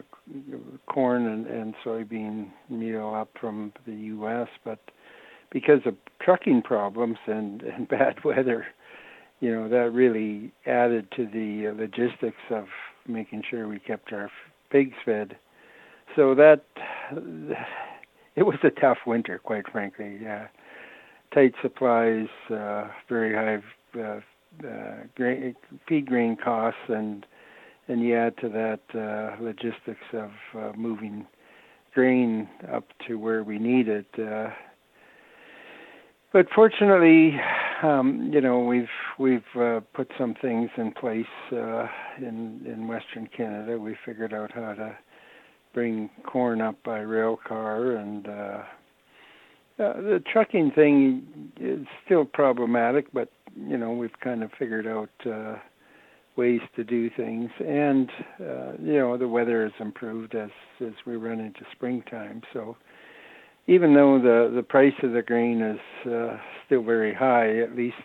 corn 0.87 1.27
and, 1.27 1.47
and 1.47 1.75
soybean 1.85 2.53
meal 2.71 3.14
up 3.14 3.29
from 3.38 3.75
the 3.87 3.94
U.S., 3.94 4.49
but 4.64 4.79
because 5.51 5.81
of 5.85 5.94
trucking 6.23 6.62
problems 6.62 7.18
and, 7.27 7.61
and 7.62 7.87
bad 7.97 8.25
weather, 8.25 8.66
you 9.40 9.55
know 9.55 9.68
that 9.68 9.92
really 9.92 10.53
added 10.64 11.07
to 11.16 11.27
the 11.27 11.71
logistics 11.79 12.42
of 12.51 12.64
making 13.07 13.42
sure 13.49 13.68
we 13.68 13.79
kept 13.79 14.11
our 14.14 14.31
pigs 14.71 14.97
fed. 15.05 15.37
So 16.18 16.35
that 16.35 16.64
it 18.35 18.42
was 18.42 18.57
a 18.64 18.70
tough 18.70 18.98
winter, 19.07 19.38
quite 19.38 19.70
frankly. 19.70 20.18
Yeah, 20.20 20.48
tight 21.33 21.54
supplies, 21.62 22.26
uh, 22.50 22.88
very 23.09 23.33
high 23.33 23.62
uh, 23.96 24.20
uh, 24.66 24.94
grain, 25.14 25.54
feed 25.88 26.07
grain 26.07 26.37
costs, 26.37 26.81
and 26.88 27.24
and 27.87 28.02
you 28.02 28.16
add 28.16 28.37
to 28.38 28.48
that 28.48 28.81
uh, 28.98 29.40
logistics 29.40 30.07
of 30.12 30.31
uh, 30.59 30.72
moving 30.76 31.24
grain 31.94 32.48
up 32.74 32.88
to 33.07 33.14
where 33.14 33.44
we 33.44 33.61
need 33.61 33.87
it. 33.87 34.09
Uh, 34.18 34.48
but 36.33 36.46
fortunately, 36.52 37.38
um, 37.85 38.28
you 38.33 38.40
know, 38.40 38.59
we've 38.59 38.88
we've 39.20 39.57
uh, 39.57 39.83
put 39.94 40.11
some 40.18 40.35
things 40.42 40.70
in 40.78 40.90
place 40.90 41.26
uh, 41.52 41.87
in 42.16 42.66
in 42.66 42.88
Western 42.88 43.28
Canada. 43.28 43.78
We 43.78 43.96
figured 44.04 44.35
out 44.35 44.50
how 44.52 44.74
to 44.74 44.98
bring 45.74 46.11
corn 46.26 46.61
up 46.61 46.76
by 46.85 46.98
rail 46.98 47.38
car, 47.46 47.92
and 47.92 48.26
uh, 48.26 48.31
uh, 48.31 48.62
the 49.78 50.22
trucking 50.33 50.72
thing 50.72 51.52
is 51.61 51.87
still 52.04 52.24
problematic. 52.24 53.12
But 53.12 53.31
you 53.57 53.76
know, 53.78 53.92
we've 53.92 54.18
kind 54.22 54.42
of 54.42 54.50
figured 54.59 54.87
out. 54.87 55.11
Uh, 55.24 55.57
ways 56.38 56.61
to 56.76 56.85
do 56.85 57.11
things, 57.16 57.50
and 57.59 58.09
uh, 58.40 58.72
you 58.81 58.96
know 58.96 59.18
the 59.18 59.26
weather 59.26 59.64
has 59.64 59.72
improved 59.81 60.37
as 60.37 60.50
as 60.81 60.92
we 61.04 61.16
run 61.16 61.40
into 61.40 61.62
springtime. 61.72 62.40
So 62.52 62.76
even 63.66 63.92
though 63.92 64.18
the 64.18 64.54
the 64.54 64.62
price 64.62 64.94
of 65.02 65.12
the 65.12 65.22
grain 65.22 65.61
is 65.61 66.11
uh, 66.11 66.38
still 66.64 66.83
very 66.83 67.12
high, 67.12 67.59
at 67.59 67.76
least 67.76 67.96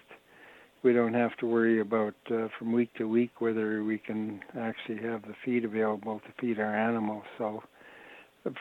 we 0.83 0.93
don't 0.93 1.13
have 1.13 1.35
to 1.37 1.47
worry 1.47 1.79
about 1.79 2.13
uh, 2.29 2.47
from 2.57 2.73
week 2.73 2.93
to 2.95 3.07
week 3.07 3.39
whether 3.39 3.83
we 3.83 3.97
can 3.97 4.41
actually 4.59 5.01
have 5.01 5.21
the 5.23 5.33
feed 5.43 5.65
available 5.65 6.19
to 6.19 6.33
feed 6.39 6.59
our 6.59 6.75
animals. 6.75 7.23
So 7.37 7.63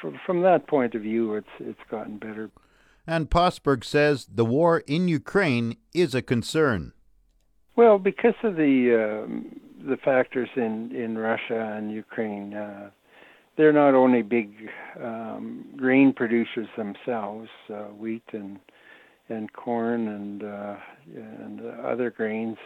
from, 0.01 0.19
from 0.25 0.43
that 0.43 0.67
point 0.67 0.95
of 0.95 1.03
view, 1.03 1.35
it's 1.35 1.49
it's 1.59 1.81
gotten 1.91 2.19
better. 2.19 2.51
And 3.07 3.29
Possberg 3.29 3.85
says 3.85 4.27
the 4.33 4.45
war 4.45 4.85
in 4.87 5.09
Ukraine 5.09 5.77
is 5.93 6.15
a 6.15 6.23
concern. 6.23 6.93
Well, 7.75 7.99
because 7.99 8.35
of 8.45 8.57
the 8.57 9.25
um, 9.25 9.61
the 9.85 9.97
factors 9.97 10.49
in 10.57 10.95
in 10.95 11.19
Russia 11.19 11.75
and 11.77 11.91
Ukraine, 11.91 12.55
uh, 12.55 12.91
they're 13.57 13.73
not 13.73 13.95
only 13.95 14.23
big 14.23 14.53
um, 15.03 15.65
grain 15.77 16.13
producers 16.13 16.69
themselves, 16.77 17.49
uh, 17.69 17.85
wheat 17.85 18.23
and 18.33 18.61
and 19.29 19.53
corn 19.53 20.09
and 20.09 20.43
uh, 20.43 20.77
and 21.15 21.61
other 21.85 22.11
grains, 22.11 22.57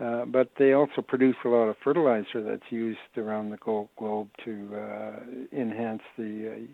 uh, 0.00 0.24
but 0.24 0.48
they 0.58 0.72
also 0.72 1.02
produce 1.02 1.36
a 1.44 1.48
lot 1.48 1.68
of 1.68 1.76
fertilizer 1.82 2.42
that's 2.42 2.70
used 2.70 2.98
around 3.16 3.50
the 3.50 3.56
globe 3.56 4.28
to 4.44 4.68
uh, 4.74 5.12
enhance 5.52 6.02
the 6.16 6.52
uh, 6.52 6.66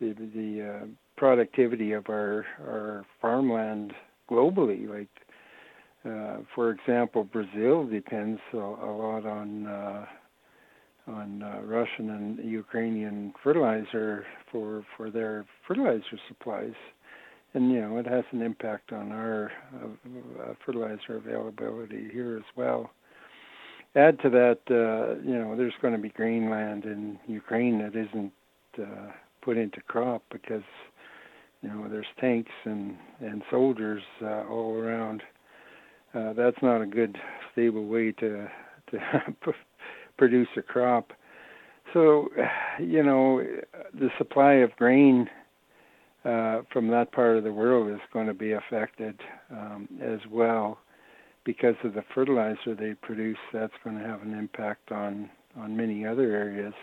the, 0.00 0.14
the 0.34 0.68
uh, 0.82 0.86
productivity 1.16 1.92
of 1.92 2.08
our 2.08 2.44
our 2.60 3.04
farmland 3.20 3.92
globally, 4.30 4.88
like 4.88 5.08
uh, 6.04 6.38
for 6.54 6.70
example, 6.70 7.24
Brazil 7.24 7.84
depends 7.86 8.40
a, 8.52 8.58
a 8.58 8.92
lot 8.92 9.26
on 9.26 9.66
uh, 9.66 10.06
on 11.08 11.40
Russian 11.64 12.10
and 12.10 12.38
Ukrainian 12.44 13.32
fertilizer 13.42 14.24
for 14.50 14.84
for 14.96 15.10
their 15.10 15.46
fertilizer 15.66 16.18
supplies, 16.28 16.74
and 17.56 17.72
you 17.72 17.80
know 17.80 17.96
it 17.96 18.06
has 18.06 18.24
an 18.30 18.42
impact 18.42 18.92
on 18.92 19.10
our 19.10 19.50
uh, 19.82 20.52
fertilizer 20.64 21.16
availability 21.16 22.08
here 22.12 22.36
as 22.36 22.44
well. 22.54 22.90
add 23.96 24.20
to 24.20 24.30
that, 24.30 24.58
uh, 24.70 25.20
you 25.26 25.36
know, 25.36 25.56
there's 25.56 25.72
going 25.80 25.94
to 25.94 26.00
be 26.00 26.10
grain 26.10 26.50
land 26.50 26.84
in 26.84 27.18
Ukraine 27.26 27.78
that 27.78 27.96
isn't 27.96 28.32
uh, 28.78 29.10
put 29.42 29.56
into 29.56 29.80
crop 29.80 30.22
because 30.30 30.62
you 31.62 31.68
know 31.70 31.88
there's 31.88 32.06
tanks 32.20 32.52
and 32.64 32.96
and 33.20 33.42
soldiers 33.50 34.02
uh, 34.22 34.44
all 34.50 34.74
around. 34.74 35.22
Uh, 36.14 36.32
that's 36.34 36.62
not 36.62 36.82
a 36.82 36.86
good 36.86 37.16
stable 37.52 37.86
way 37.86 38.12
to 38.12 38.46
to 38.90 38.98
produce 40.18 40.48
a 40.56 40.62
crop. 40.62 41.12
So, 41.94 42.28
you 42.80 43.02
know, 43.02 43.42
the 43.94 44.10
supply 44.18 44.54
of 44.54 44.74
grain 44.76 45.30
uh, 46.26 46.62
from 46.72 46.88
that 46.88 47.12
part 47.12 47.36
of 47.36 47.44
the 47.44 47.52
world 47.52 47.90
is 47.90 48.00
going 48.12 48.26
to 48.26 48.34
be 48.34 48.52
affected 48.52 49.20
um, 49.50 49.88
as 50.02 50.18
well 50.30 50.78
because 51.44 51.76
of 51.84 51.94
the 51.94 52.02
fertilizer 52.14 52.74
they 52.74 52.94
produce. 52.94 53.38
That's 53.52 53.72
going 53.84 53.98
to 53.98 54.04
have 54.04 54.22
an 54.22 54.34
impact 54.34 54.90
on 54.90 55.30
on 55.56 55.76
many 55.76 56.04
other 56.04 56.34
areas. 56.34 56.74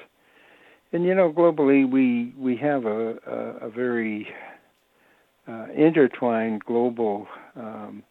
And 0.94 1.04
you 1.04 1.14
know, 1.14 1.32
globally, 1.32 1.90
we 1.90 2.34
we 2.38 2.56
have 2.58 2.86
a 2.86 3.16
a, 3.28 3.68
a 3.68 3.70
very 3.70 4.28
uh, 5.48 5.66
intertwined 5.76 6.64
global 6.64 7.28
um, 7.56 8.04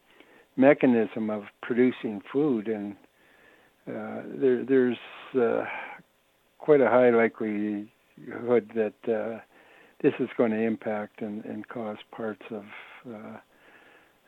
mechanism 0.55 1.29
of 1.29 1.43
producing 1.61 2.21
food, 2.31 2.67
and 2.67 2.95
uh, 3.87 4.21
there 4.39 4.63
there's 4.63 4.97
uh, 5.35 5.63
quite 6.59 6.81
a 6.81 6.89
high 6.89 7.09
likelihood 7.09 7.89
that 8.75 8.93
uh, 9.07 9.39
this 10.03 10.13
is 10.19 10.29
going 10.37 10.51
to 10.51 10.59
impact 10.59 11.21
and, 11.21 11.43
and 11.45 11.67
cause 11.69 11.97
parts 12.15 12.43
of 12.51 12.63
uh, 13.09 13.37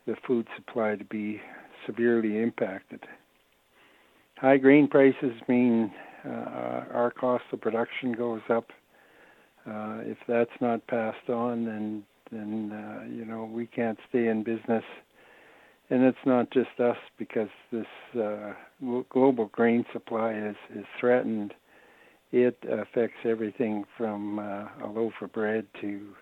the 0.07 0.15
food 0.25 0.47
supply 0.55 0.95
to 0.95 1.03
be 1.03 1.39
severely 1.85 2.41
impacted. 2.41 3.01
High 4.37 4.57
grain 4.57 4.87
prices 4.87 5.33
mean 5.47 5.91
uh, 6.25 6.85
our 6.93 7.13
cost 7.15 7.43
of 7.51 7.61
production 7.61 8.13
goes 8.13 8.41
up. 8.49 8.69
Uh, 9.67 9.99
if 10.01 10.17
that's 10.27 10.49
not 10.61 10.85
passed 10.87 11.29
on, 11.29 11.65
then 11.65 12.03
then 12.31 12.71
uh, 12.71 13.05
you 13.05 13.25
know 13.25 13.49
we 13.51 13.65
can't 13.67 13.97
stay 14.09 14.27
in 14.27 14.43
business. 14.43 14.83
And 15.89 16.03
it's 16.03 16.17
not 16.25 16.51
just 16.51 16.79
us 16.79 16.97
because 17.17 17.49
this 17.71 17.85
uh, 18.19 18.53
global 19.09 19.45
grain 19.47 19.85
supply 19.93 20.33
is 20.33 20.55
is 20.75 20.85
threatened. 20.99 21.53
It 22.37 22.57
affects 22.69 23.19
everything 23.23 23.85
from 23.97 24.39
uh, 24.39 24.65
a 24.83 24.91
loaf 24.93 25.13
of 25.21 25.31
bread 25.31 25.67
to 25.79 26.15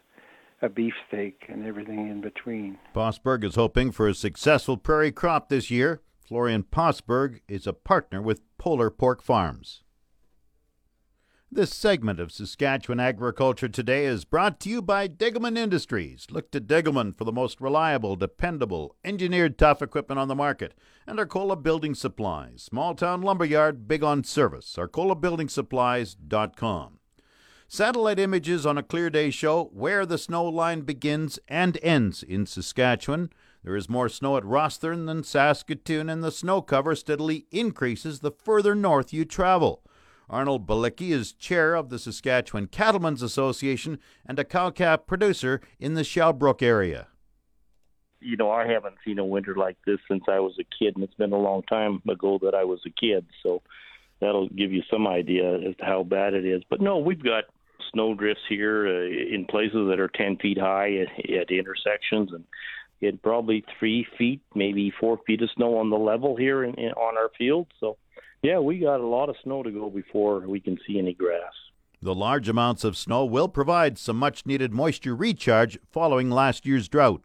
a 0.62 0.70
beefsteak 0.70 1.46
and 1.50 1.66
everything 1.66 2.08
in 2.08 2.22
between. 2.22 2.78
Possberg 2.94 3.44
is 3.44 3.56
hoping 3.56 3.92
for 3.92 4.08
a 4.08 4.14
successful 4.14 4.78
prairie 4.78 5.12
crop 5.12 5.50
this 5.50 5.72
year. 5.72 6.02
Florian 6.24 6.62
Possberg 6.62 7.40
is 7.48 7.66
a 7.66 7.74
partner 7.74 8.22
with 8.22 8.42
Polar 8.60 8.92
Pork 8.92 9.24
Farms. 9.24 9.83
This 11.56 11.72
segment 11.72 12.20
of 12.20 12.32
Saskatchewan 12.32 13.00
Agriculture 13.00 13.70
Today 13.70 14.06
is 14.06 14.26
brought 14.26 14.60
to 14.62 14.70
you 14.70 14.82
by 14.82 15.08
Degelman 15.08 15.56
Industries. 15.56 16.26
Look 16.32 16.50
to 16.50 16.60
Degelman 16.60 17.16
for 17.16 17.26
the 17.26 17.32
most 17.32 17.62
reliable, 17.62 18.16
dependable, 18.16 18.96
engineered 19.06 19.60
tough 19.60 19.84
equipment 19.84 20.18
on 20.18 20.28
the 20.28 20.34
market. 20.34 20.74
And 21.06 21.20
Arcola 21.20 21.56
Building 21.56 21.94
Supplies, 21.94 22.64
small 22.64 22.96
town 22.96 23.22
lumberyard, 23.22 23.88
big 23.88 24.04
on 24.04 24.24
service. 24.24 24.76
ArcolaBuildingSupplies.com. 24.80 26.98
Satellite 27.68 28.20
images 28.20 28.66
on 28.66 28.80
a 28.80 28.84
clear 28.84 29.12
day 29.12 29.30
show 29.30 29.70
where 29.74 30.08
the 30.08 30.18
snow 30.18 30.46
line 30.46 30.82
begins 30.82 31.38
and 31.48 31.78
ends 31.84 32.24
in 32.24 32.48
Saskatchewan. 32.48 33.30
There 33.64 33.76
is 33.76 33.88
more 33.88 34.10
snow 34.10 34.38
at 34.38 34.44
Rosthern 34.44 35.06
than 35.06 35.24
Saskatoon, 35.24 36.10
and 36.10 36.24
the 36.24 36.32
snow 36.32 36.64
cover 36.64 36.96
steadily 36.96 37.46
increases 37.52 38.22
the 38.22 38.32
further 38.32 38.74
north 38.74 39.14
you 39.14 39.24
travel. 39.24 39.84
Arnold 40.34 40.66
Balicki 40.66 41.12
is 41.12 41.32
chair 41.32 41.76
of 41.76 41.90
the 41.90 42.00
Saskatchewan 42.00 42.66
Cattlemen's 42.66 43.22
Association 43.22 44.00
and 44.26 44.40
a 44.40 44.44
cow 44.44 44.72
calf 44.72 45.06
producer 45.06 45.62
in 45.80 45.94
the 45.94 46.02
Shellbrook 46.02 46.64
area. 46.64 47.08
You 48.20 48.36
know, 48.38 48.50
I 48.50 48.66
haven't 48.66 48.96
seen 49.06 49.20
a 49.20 49.26
winter 49.26 49.54
like 49.54 49.78
this 49.86 50.00
since 50.10 50.24
I 50.28 50.40
was 50.40 50.58
a 50.60 50.64
kid, 50.64 50.96
and 50.96 51.04
it's 51.04 51.14
been 51.14 51.34
a 51.34 51.38
long 51.38 51.62
time 51.64 52.02
ago 52.10 52.40
that 52.42 52.56
I 52.56 52.64
was 52.64 52.80
a 52.88 52.90
kid. 52.90 53.28
So 53.44 53.62
that'll 54.22 54.50
give 54.50 54.72
you 54.72 54.82
some 54.90 55.06
idea 55.06 55.54
as 55.70 55.76
to 55.76 55.86
how 55.86 56.02
bad 56.02 56.34
it 56.34 56.46
is. 56.46 56.64
But 56.68 56.82
no, 56.82 56.98
we've 56.98 57.24
got 57.24 57.44
snow 57.92 58.16
drifts 58.16 58.44
here 58.50 58.88
uh, 58.88 59.36
in 59.36 59.46
places 59.48 59.88
that 59.90 60.00
are 60.00 60.10
10 60.16 60.38
feet 60.38 60.58
high 60.58 60.96
at, 60.96 61.30
at 61.30 61.52
intersections 61.52 62.32
and 62.34 62.44
in 63.02 63.20
probably 63.20 63.64
three 63.78 64.08
feet, 64.18 64.42
maybe 64.56 64.92
four 65.00 65.20
feet 65.28 65.44
of 65.44 65.52
snow 65.56 65.78
on 65.78 65.92
the 65.92 65.98
level 65.98 66.36
here 66.36 66.64
in, 66.64 66.74
in, 66.74 66.92
on 66.94 67.18
our 67.18 67.30
field. 67.38 67.68
So 67.80 67.98
yeah, 68.44 68.60
we 68.60 68.78
got 68.78 69.00
a 69.00 69.06
lot 69.06 69.30
of 69.30 69.36
snow 69.44 69.64
to 69.64 69.72
go 69.72 69.90
before 69.90 70.42
we 70.42 70.60
can 70.60 70.78
see 70.86 71.00
any 71.00 71.14
grass. 71.14 71.54
The 72.02 72.14
large 72.14 72.50
amounts 72.50 72.84
of 72.84 72.98
snow 72.98 73.24
will 73.24 73.48
provide 73.48 73.98
some 73.98 74.18
much 74.18 74.46
needed 74.46 74.74
moisture 74.74 75.16
recharge 75.16 75.80
following 75.90 76.30
last 76.30 76.66
year's 76.66 76.90
drought. 76.90 77.24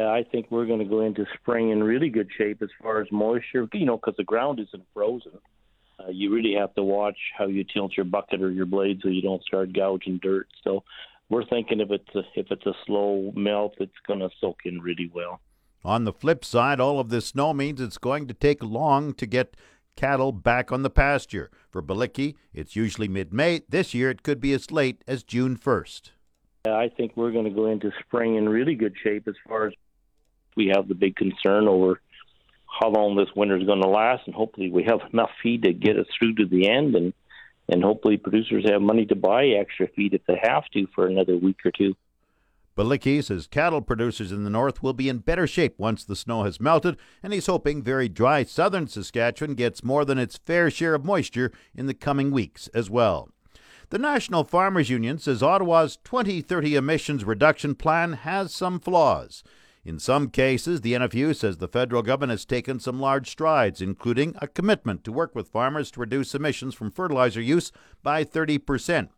I 0.00 0.24
think 0.30 0.46
we're 0.50 0.66
going 0.66 0.78
to 0.78 0.84
go 0.84 1.00
into 1.00 1.26
spring 1.34 1.70
in 1.70 1.82
really 1.82 2.08
good 2.08 2.28
shape 2.38 2.62
as 2.62 2.70
far 2.80 3.02
as 3.02 3.08
moisture, 3.10 3.68
you 3.72 3.84
know, 3.84 3.96
because 3.96 4.14
the 4.16 4.24
ground 4.24 4.60
isn't 4.60 4.84
frozen. 4.94 5.32
Uh, 5.98 6.10
you 6.10 6.32
really 6.32 6.54
have 6.54 6.72
to 6.76 6.82
watch 6.84 7.18
how 7.36 7.46
you 7.46 7.64
tilt 7.64 7.96
your 7.96 8.04
bucket 8.04 8.40
or 8.40 8.50
your 8.50 8.66
blade 8.66 9.00
so 9.02 9.08
you 9.08 9.20
don't 9.20 9.42
start 9.42 9.72
gouging 9.72 10.18
dirt. 10.22 10.46
So 10.62 10.84
we're 11.28 11.44
thinking 11.44 11.80
if 11.80 11.90
it's 11.90 12.14
a, 12.14 12.22
if 12.36 12.46
it's 12.50 12.66
a 12.66 12.74
slow 12.86 13.32
melt, 13.34 13.74
it's 13.80 13.92
going 14.06 14.20
to 14.20 14.30
soak 14.40 14.60
in 14.64 14.80
really 14.80 15.10
well. 15.12 15.40
On 15.84 16.04
the 16.04 16.12
flip 16.12 16.44
side, 16.44 16.78
all 16.78 17.00
of 17.00 17.08
this 17.08 17.28
snow 17.28 17.54
means 17.54 17.80
it's 17.80 17.98
going 17.98 18.26
to 18.28 18.34
take 18.34 18.62
long 18.62 19.14
to 19.14 19.26
get 19.26 19.56
cattle 19.96 20.32
back 20.32 20.70
on 20.70 20.82
the 20.82 20.90
pasture. 20.90 21.50
For 21.70 21.82
Balicki, 21.82 22.34
it's 22.52 22.76
usually 22.76 23.08
mid 23.08 23.32
May. 23.32 23.62
This 23.68 23.94
year, 23.94 24.10
it 24.10 24.22
could 24.22 24.40
be 24.40 24.52
as 24.52 24.70
late 24.70 25.02
as 25.06 25.22
June 25.22 25.56
1st. 25.56 26.10
I 26.66 26.90
think 26.94 27.16
we're 27.16 27.32
going 27.32 27.46
to 27.46 27.50
go 27.50 27.66
into 27.66 27.90
spring 28.00 28.36
in 28.36 28.48
really 28.48 28.74
good 28.74 28.94
shape 29.02 29.26
as 29.26 29.34
far 29.48 29.68
as 29.68 29.72
we 30.56 30.70
have 30.74 30.88
the 30.88 30.94
big 30.94 31.16
concern 31.16 31.66
over 31.66 32.00
how 32.80 32.90
long 32.90 33.16
this 33.16 33.28
winter 33.34 33.56
is 33.56 33.66
going 33.66 33.82
to 33.82 33.88
last, 33.88 34.22
and 34.26 34.34
hopefully 34.34 34.70
we 34.70 34.84
have 34.84 35.00
enough 35.12 35.30
feed 35.42 35.62
to 35.62 35.72
get 35.72 35.98
us 35.98 36.06
through 36.18 36.34
to 36.34 36.46
the 36.46 36.68
end, 36.68 36.94
and 36.94 37.12
and 37.72 37.84
hopefully 37.84 38.16
producers 38.16 38.68
have 38.68 38.82
money 38.82 39.06
to 39.06 39.14
buy 39.14 39.46
extra 39.46 39.86
feed 39.94 40.12
if 40.12 40.22
they 40.26 40.38
have 40.42 40.64
to 40.72 40.88
for 40.94 41.06
another 41.06 41.36
week 41.36 41.58
or 41.64 41.70
two. 41.70 41.94
Balicki 42.80 43.22
says 43.22 43.46
cattle 43.46 43.82
producers 43.82 44.32
in 44.32 44.42
the 44.42 44.48
north 44.48 44.82
will 44.82 44.94
be 44.94 45.10
in 45.10 45.18
better 45.18 45.46
shape 45.46 45.74
once 45.76 46.02
the 46.02 46.16
snow 46.16 46.44
has 46.44 46.58
melted, 46.58 46.96
and 47.22 47.34
he's 47.34 47.44
hoping 47.44 47.82
very 47.82 48.08
dry 48.08 48.42
southern 48.42 48.86
Saskatchewan 48.86 49.54
gets 49.54 49.84
more 49.84 50.06
than 50.06 50.16
its 50.16 50.38
fair 50.38 50.70
share 50.70 50.94
of 50.94 51.04
moisture 51.04 51.52
in 51.74 51.84
the 51.84 51.92
coming 51.92 52.30
weeks 52.30 52.68
as 52.68 52.88
well. 52.88 53.28
The 53.90 53.98
National 53.98 54.44
Farmers 54.44 54.88
Union 54.88 55.18
says 55.18 55.42
Ottawa's 55.42 55.98
2030 56.04 56.74
emissions 56.74 57.22
reduction 57.22 57.74
plan 57.74 58.14
has 58.14 58.54
some 58.54 58.80
flaws. 58.80 59.44
In 59.84 59.98
some 59.98 60.30
cases, 60.30 60.80
the 60.80 60.94
NFU 60.94 61.36
says 61.36 61.58
the 61.58 61.68
federal 61.68 62.00
government 62.00 62.30
has 62.30 62.46
taken 62.46 62.80
some 62.80 62.98
large 62.98 63.28
strides, 63.28 63.82
including 63.82 64.34
a 64.40 64.48
commitment 64.48 65.04
to 65.04 65.12
work 65.12 65.34
with 65.34 65.50
farmers 65.50 65.90
to 65.90 66.00
reduce 66.00 66.34
emissions 66.34 66.74
from 66.74 66.90
fertilizer 66.90 67.42
use 67.42 67.72
by 68.02 68.24
30 68.24 68.56
percent. 68.56 69.10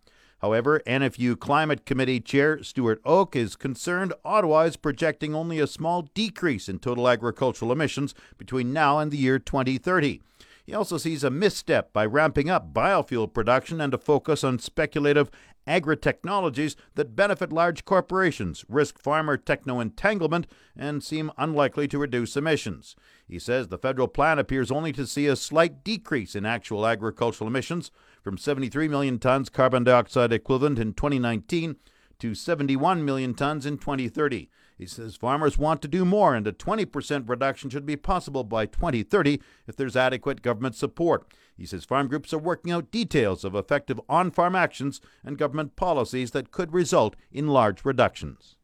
However, 0.43 0.83
NFU 0.89 1.39
Climate 1.39 1.87
Committee 1.87 2.19
Chair 2.19 2.65
Stuart 2.65 3.01
Oke 3.05 3.37
is 3.37 3.55
concerned 3.55 4.13
Ottawa 4.25 4.63
is 4.63 4.77
projecting 4.77 5.37
only 5.37 5.61
a 5.61 5.69
small 5.69 6.03
decrease 6.15 6.69
in 6.69 6.81
total 6.81 7.09
agricultural 7.09 7.71
emissions 7.71 8.13
between 8.39 8.73
now 8.73 8.99
and 8.99 9.13
the 9.13 9.17
year 9.17 9.39
2030. 9.39 10.21
He 10.65 10.75
also 10.75 10.97
sees 10.97 11.23
a 11.23 11.31
misstep 11.31 11.93
by 11.93 12.07
ramping 12.07 12.51
up 12.51 12.75
biofuel 12.75 13.33
production 13.33 13.81
and 13.81 13.95
a 13.95 13.99
focus 13.99 14.43
on 14.43 14.59
speculative 14.59 15.31
agri-technologies 15.65 16.75
that 16.97 17.15
benefit 17.15 17.53
large 17.53 17.85
corporations, 17.85 18.65
risk 18.69 18.99
farmer 18.99 19.37
techno 19.37 19.79
entanglement, 19.79 20.49
and 20.77 21.05
seem 21.05 21.31
unlikely 21.39 21.87
to 21.87 21.99
reduce 21.99 22.37
emissions. 22.37 22.97
He 23.29 23.39
says 23.39 23.69
the 23.69 23.79
federal 23.79 24.09
plan 24.09 24.41
appears 24.41 24.73
only 24.73 24.93
to 24.93 25.07
see 25.07 25.27
a 25.27 25.37
slight 25.37 25.85
decrease 25.85 26.35
in 26.35 26.45
actual 26.45 26.87
agricultural 26.87 27.49
emissions, 27.49 27.93
from 28.23 28.39
73 28.39 28.89
million 28.89 29.19
tons 29.19 29.49
carbon 29.49 29.85
dioxide 29.85 30.33
equivalent 30.33 30.79
in 30.79 30.95
2019 30.95 31.77
to 32.19 32.35
71 32.35 33.05
million 33.05 33.35
tons 33.35 33.67
in 33.67 33.79
2030. 33.79 34.49
He 34.79 34.87
says 34.87 35.17
farmers 35.17 35.59
want 35.59 35.83
to 35.83 35.89
do 35.89 36.05
more, 36.05 36.35
and 36.35 36.47
a 36.47 36.53
20% 36.53 37.29
reduction 37.29 37.69
should 37.69 37.85
be 37.85 37.97
possible 37.97 38.45
by 38.45 38.67
2030 38.67 39.41
if 39.67 39.77
there's 39.77 39.97
adequate 39.97 40.43
government 40.43 40.77
support. 40.77 41.33
He 41.57 41.67
says 41.67 41.85
farm 41.85 42.09
groups 42.09 42.33
are 42.33 42.39
working 42.39 42.73
out 42.73 42.91
details 42.91 43.45
of 43.45 43.55
effective 43.55 44.01
on 44.09 44.31
farm 44.31 44.55
actions 44.55 45.01
and 45.25 45.39
government 45.39 45.77
policies 45.77 46.31
that 46.31 46.51
could 46.51 46.73
result 46.73 47.17
in 47.31 47.49
large 47.49 47.85
reductions. 47.85 48.57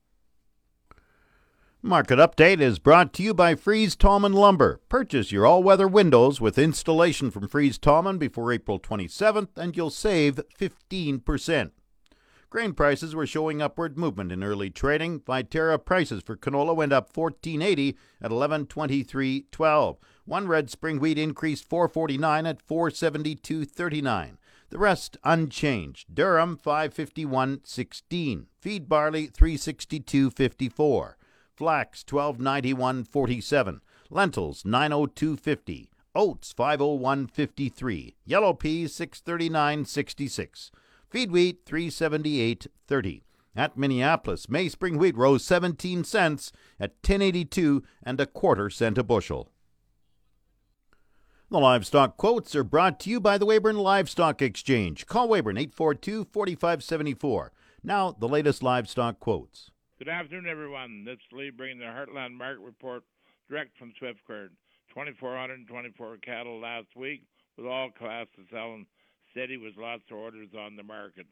Market 1.88 2.18
Update 2.18 2.60
is 2.60 2.78
brought 2.78 3.14
to 3.14 3.22
you 3.22 3.32
by 3.32 3.54
Fries 3.54 3.96
Tallman 3.96 4.34
Lumber. 4.34 4.78
Purchase 4.90 5.32
your 5.32 5.46
all 5.46 5.62
weather 5.62 5.88
windows 5.88 6.38
with 6.38 6.58
installation 6.58 7.30
from 7.30 7.48
Fries 7.48 7.78
Tallman 7.78 8.18
before 8.18 8.52
April 8.52 8.78
27th, 8.78 9.56
and 9.56 9.74
you'll 9.74 9.88
save 9.88 10.38
15%. 10.60 11.70
Grain 12.50 12.74
prices 12.74 13.14
were 13.14 13.26
showing 13.26 13.62
upward 13.62 13.96
movement 13.96 14.30
in 14.30 14.44
early 14.44 14.68
trading. 14.68 15.20
Viterra 15.20 15.82
prices 15.82 16.22
for 16.22 16.36
canola 16.36 16.76
went 16.76 16.92
up 16.92 17.10
14.80 17.10 17.94
at 18.20 18.30
11.23.12, 18.30 19.96
One 20.26 20.46
red 20.46 20.68
spring 20.68 21.00
wheat 21.00 21.16
increased 21.16 21.66
449 21.70 22.44
at 22.44 22.66
472.39. 22.66 24.36
The 24.68 24.78
rest 24.78 25.16
unchanged. 25.24 26.14
Durum 26.14 26.60
551.16. 26.60 28.44
Feed 28.60 28.88
barley 28.90 29.28
362.54. 29.28 31.14
Flax 31.58 32.04
1291.47. 32.04 33.80
Lentils 34.10 34.62
902.50. 34.62 35.88
Oats 36.14 36.54
501.53. 36.54 38.14
Yellow 38.24 38.54
peas 38.54 38.96
639.66. 38.96 40.70
Feed 41.10 41.32
wheat 41.32 41.66
378.30. 41.66 43.22
At 43.56 43.76
Minneapolis, 43.76 44.48
May 44.48 44.68
spring 44.68 44.98
wheat 44.98 45.16
rose 45.16 45.44
17 45.44 46.04
cents 46.04 46.52
at 46.78 46.92
1082 47.02 47.82
and 48.04 48.20
a 48.20 48.26
quarter 48.26 48.70
cent 48.70 48.96
a 48.96 49.02
bushel. 49.02 49.50
The 51.50 51.58
livestock 51.58 52.16
quotes 52.16 52.54
are 52.54 52.62
brought 52.62 53.00
to 53.00 53.10
you 53.10 53.18
by 53.18 53.36
the 53.36 53.46
Weyburn 53.46 53.78
Livestock 53.78 54.40
Exchange. 54.40 55.06
Call 55.06 55.28
Weyburn 55.28 55.58
842 55.58 56.28
4574. 56.32 57.52
Now, 57.82 58.12
the 58.12 58.28
latest 58.28 58.62
livestock 58.62 59.18
quotes. 59.18 59.72
Good 59.98 60.08
afternoon, 60.08 60.46
everyone. 60.46 61.02
This 61.04 61.14
is 61.14 61.32
Lee 61.32 61.50
bringing 61.50 61.80
the 61.80 61.86
Heartland 61.86 62.30
Market 62.30 62.62
Report 62.62 63.02
direct 63.50 63.76
from 63.76 63.92
Swiftcurrent. 64.00 64.54
2,424 64.94 66.18
cattle 66.18 66.60
last 66.60 66.86
week, 66.94 67.22
with 67.56 67.66
all 67.66 67.90
classes 67.90 68.46
selling 68.48 68.86
steady 69.32 69.56
with 69.56 69.74
lots 69.76 70.04
of 70.08 70.16
orders 70.16 70.50
on 70.56 70.76
the 70.76 70.84
market. 70.84 71.26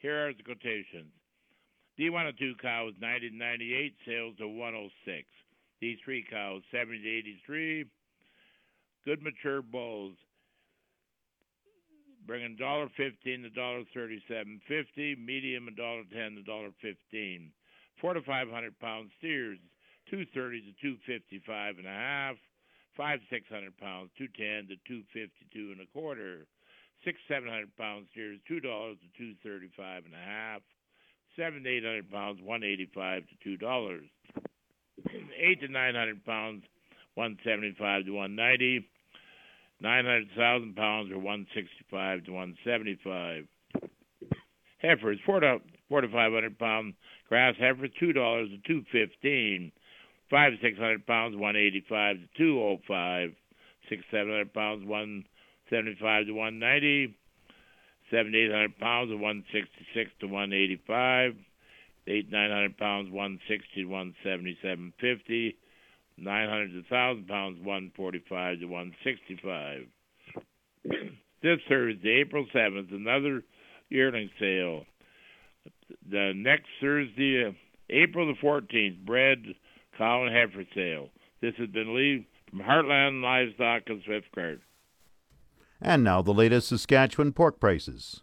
Here 0.00 0.26
are 0.26 0.32
the 0.34 0.42
quotations. 0.42 1.14
D102 1.96 2.58
cows 2.60 2.92
90 3.00 3.30
to 3.30 3.36
98, 3.36 3.94
sales 4.04 4.34
of 4.40 4.50
106. 4.50 5.28
D3 5.80 6.28
cows 6.28 6.62
70 6.72 6.98
to 7.00 7.08
83. 7.46 7.84
Good 9.04 9.22
mature 9.22 9.62
bulls 9.62 10.16
bringing 12.26 12.56
$1.15 12.56 13.14
to 13.22 13.50
dollar 13.50 13.84
thirty 13.94 14.20
seven 14.26 14.60
fifty, 14.66 15.14
medium 15.14 15.68
$1.10 15.78 16.34
to 16.34 16.42
dollar 16.42 16.70
fifteen. 16.82 17.52
Four 18.00 18.14
to 18.14 18.22
five 18.22 18.48
hundred 18.48 18.78
pound 18.78 19.10
steers, 19.18 19.58
two 20.10 20.24
thirty 20.34 20.60
to 20.60 20.72
two 20.80 20.96
fifty 21.06 21.42
five 21.46 21.78
and 21.78 21.86
a 21.86 21.90
half, 21.90 22.36
five 22.96 23.20
six 23.30 23.46
hundred 23.50 23.76
pounds, 23.78 24.10
two 24.16 24.28
ten 24.36 24.68
to 24.68 24.76
two 24.86 25.02
fifty 25.12 25.46
two 25.52 25.72
and 25.72 25.80
a 25.80 25.86
quarter, 25.92 26.46
six 27.04 27.18
seven 27.26 27.48
hundred 27.48 27.76
pound 27.76 28.06
steers, 28.12 28.38
two 28.46 28.60
dollars 28.60 28.96
to 29.02 29.08
two 29.18 29.34
thirty 29.42 29.68
five 29.76 30.04
and 30.04 30.14
a 30.14 30.24
half, 30.24 30.62
seven 31.36 31.64
to 31.64 31.68
eight 31.68 31.84
hundred 31.84 32.10
pounds, 32.10 32.40
one 32.42 32.62
eighty 32.62 32.88
five 32.94 33.22
to 33.26 33.34
two 33.42 33.56
dollars, 33.56 34.06
eight 35.36 35.60
to 35.60 35.68
nine 35.68 35.94
hundred 35.94 36.24
pounds, 36.24 36.62
one 37.14 37.36
seventy 37.44 37.74
five 37.78 38.04
to 38.04 38.12
one 38.12 38.34
ninety. 38.36 38.86
900,000 39.80 40.74
pounds 40.74 41.12
or 41.12 41.18
one 41.18 41.46
sixty 41.54 41.84
five 41.88 42.24
to 42.24 42.32
one 42.32 42.56
seventy 42.64 42.98
five. 43.04 43.46
Heifers 44.82 45.18
four 45.24 45.38
to 45.38 45.58
four 45.88 46.00
to 46.00 46.08
five 46.08 46.32
hundred 46.32 46.58
pound 46.58 46.94
grass 47.28 47.54
heifers 47.58 47.90
two 47.98 48.12
dollars 48.12 48.48
to 48.50 48.58
two 48.66 48.84
fifteen. 48.92 49.72
Five 50.30 50.52
to 50.52 50.58
six 50.60 50.78
hundred 50.78 51.06
pounds 51.06 51.36
one 51.36 51.56
eighty 51.56 51.84
five 51.88 52.16
to 52.16 52.28
two 52.36 52.60
oh 52.60 52.78
five. 52.86 53.30
Six 53.88 54.02
seven 54.10 54.28
hundred 54.30 54.52
pounds 54.52 54.86
one 54.86 55.24
seventy 55.70 55.96
five 56.00 56.26
to 56.26 56.32
one 56.32 56.58
ninety. 56.58 57.16
Seven 58.10 58.34
eight 58.34 58.50
hundred 58.50 58.78
pounds, 58.78 59.10
one 59.14 59.44
sixty 59.52 59.86
six 59.94 60.10
to 60.20 60.26
one 60.26 60.52
eighty 60.52 60.80
five. 60.86 61.34
Eight 62.06 62.30
nine 62.30 62.50
hundred 62.50 62.76
pounds 62.78 63.10
one 63.10 63.38
sixty 63.48 63.82
to 63.82 63.84
one 63.84 64.14
seventy 64.24 64.56
seven 64.62 64.92
fifty. 65.00 65.56
Nine 66.16 66.48
hundred 66.48 66.72
to 66.72 66.82
thousand 66.88 67.28
pounds 67.28 67.58
one 67.62 67.92
forty 67.96 68.22
five 68.28 68.60
to 68.60 68.66
one 68.66 68.94
sixty 69.04 69.38
five. 69.42 69.86
this 71.42 71.58
Thursday, 71.68 72.22
April 72.26 72.46
seventh, 72.52 72.88
another 72.92 73.44
yearling 73.90 74.30
sale. 74.40 74.84
The 76.10 76.32
next 76.34 76.66
Thursday, 76.80 77.44
uh, 77.46 77.52
April 77.90 78.26
the 78.26 78.34
fourteenth, 78.40 78.98
bread, 79.04 79.44
cow 79.96 80.24
and 80.24 80.34
heifer 80.34 80.64
sale. 80.74 81.08
This 81.40 81.54
has 81.58 81.68
been 81.68 81.94
Lee 81.94 82.26
from 82.50 82.60
Heartland 82.60 83.22
Livestock 83.22 83.82
and 83.86 84.02
Swiftcurrent. 84.02 84.60
And 85.80 86.02
now 86.02 86.22
the 86.22 86.34
latest 86.34 86.68
Saskatchewan 86.68 87.32
pork 87.32 87.60
prices. 87.60 88.22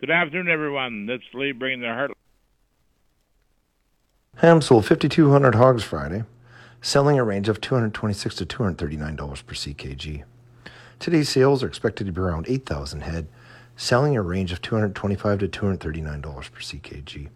Good 0.00 0.10
afternoon, 0.10 0.48
everyone. 0.48 1.06
This 1.06 1.20
is 1.20 1.34
Lee 1.34 1.52
bringing 1.52 1.80
the 1.80 1.86
Heartland. 1.86 2.14
Ham 4.38 4.60
sold 4.60 4.86
5,200 4.86 5.54
hogs 5.54 5.84
Friday, 5.84 6.24
selling 6.80 7.18
a 7.18 7.24
range 7.24 7.48
of 7.48 7.60
226 7.60 8.34
to 8.36 8.46
239 8.46 9.14
dollars 9.14 9.42
per 9.42 9.54
ckg. 9.54 10.24
Today's 10.98 11.28
sales 11.28 11.62
are 11.62 11.66
expected 11.66 12.06
to 12.06 12.12
be 12.12 12.20
around 12.20 12.46
8,000 12.48 13.02
head, 13.02 13.28
selling 13.82 14.16
a 14.16 14.22
range 14.22 14.52
of 14.52 14.62
225 14.62 15.40
to 15.40 15.48
239 15.48 16.20
dollars 16.20 16.48
per 16.48 16.60
ckg. 16.60 17.28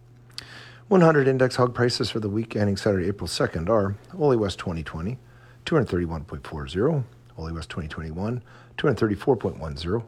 100 0.87 1.27
index 1.27 1.57
hog 1.57 1.75
prices 1.75 2.09
for 2.09 2.21
the 2.21 2.29
week 2.29 2.55
ending 2.55 2.77
Saturday, 2.77 3.09
April 3.09 3.27
2nd 3.27 3.69
are 3.69 3.97
Ole 4.17 4.37
West 4.37 4.61
2020, 4.61 5.19
231.40, 5.65 7.05
Ole 7.37 7.53
West 7.53 7.69
2021, 7.71 8.41
234.10, 8.79 10.05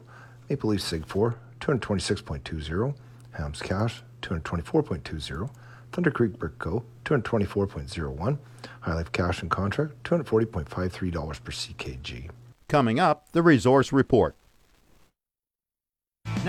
Maple 0.49 0.69
Leaf 0.69 0.81
Sig 0.81 1.05
4, 1.05 1.35
226.20, 1.59 2.95
Hams 3.31 3.61
Cash, 3.61 4.01
224.20, 4.21 5.49
Thunder 5.91 6.11
Creek 6.11 6.39
Brick 6.39 6.57
Co., 6.57 6.85
224.01, 7.03 8.37
HyLife 8.85 9.11
Cash 9.11 9.41
and 9.41 9.51
Contract, 9.51 10.01
$240.53 10.05 11.43
per 11.43 11.51
CKG. 11.51 12.29
Coming 12.69 12.97
up, 12.97 13.29
the 13.33 13.43
Resource 13.43 13.91
Report. 13.91 14.37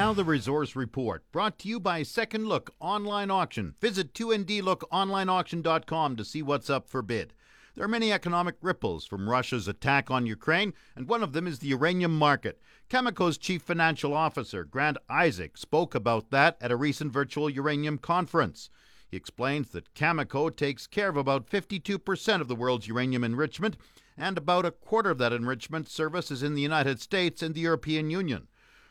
Now 0.00 0.14
the 0.14 0.24
Resource 0.24 0.76
Report, 0.76 1.30
brought 1.30 1.58
to 1.58 1.68
you 1.68 1.78
by 1.78 2.04
Second 2.04 2.46
Look 2.46 2.74
Online 2.80 3.30
Auction. 3.30 3.74
Visit 3.82 4.14
2ndlookonlineauction.com 4.14 6.16
to 6.16 6.24
see 6.24 6.42
what's 6.42 6.70
up 6.70 6.88
for 6.88 7.02
bid. 7.02 7.34
There 7.74 7.84
are 7.84 7.88
many 7.88 8.10
economic 8.10 8.54
ripples 8.62 9.04
from 9.04 9.28
Russia's 9.28 9.68
attack 9.68 10.10
on 10.10 10.24
Ukraine, 10.24 10.72
and 10.96 11.06
one 11.06 11.22
of 11.22 11.34
them 11.34 11.46
is 11.46 11.58
the 11.58 11.66
uranium 11.66 12.16
market. 12.16 12.62
Cameco's 12.88 13.36
chief 13.36 13.60
financial 13.60 14.14
officer, 14.14 14.64
Grant 14.64 14.96
Isaac, 15.10 15.58
spoke 15.58 15.94
about 15.94 16.30
that 16.30 16.56
at 16.62 16.72
a 16.72 16.76
recent 16.76 17.12
virtual 17.12 17.50
uranium 17.50 17.98
conference. 17.98 18.70
He 19.10 19.18
explains 19.18 19.68
that 19.72 19.92
Cameco 19.92 20.56
takes 20.56 20.86
care 20.86 21.10
of 21.10 21.18
about 21.18 21.50
52% 21.50 22.40
of 22.40 22.48
the 22.48 22.56
world's 22.56 22.88
uranium 22.88 23.22
enrichment, 23.22 23.76
and 24.16 24.38
about 24.38 24.64
a 24.64 24.70
quarter 24.70 25.10
of 25.10 25.18
that 25.18 25.34
enrichment 25.34 25.90
service 25.90 26.30
is 26.30 26.42
in 26.42 26.54
the 26.54 26.62
United 26.62 27.02
States 27.02 27.42
and 27.42 27.54
the 27.54 27.60
European 27.60 28.08
Union. 28.08 28.48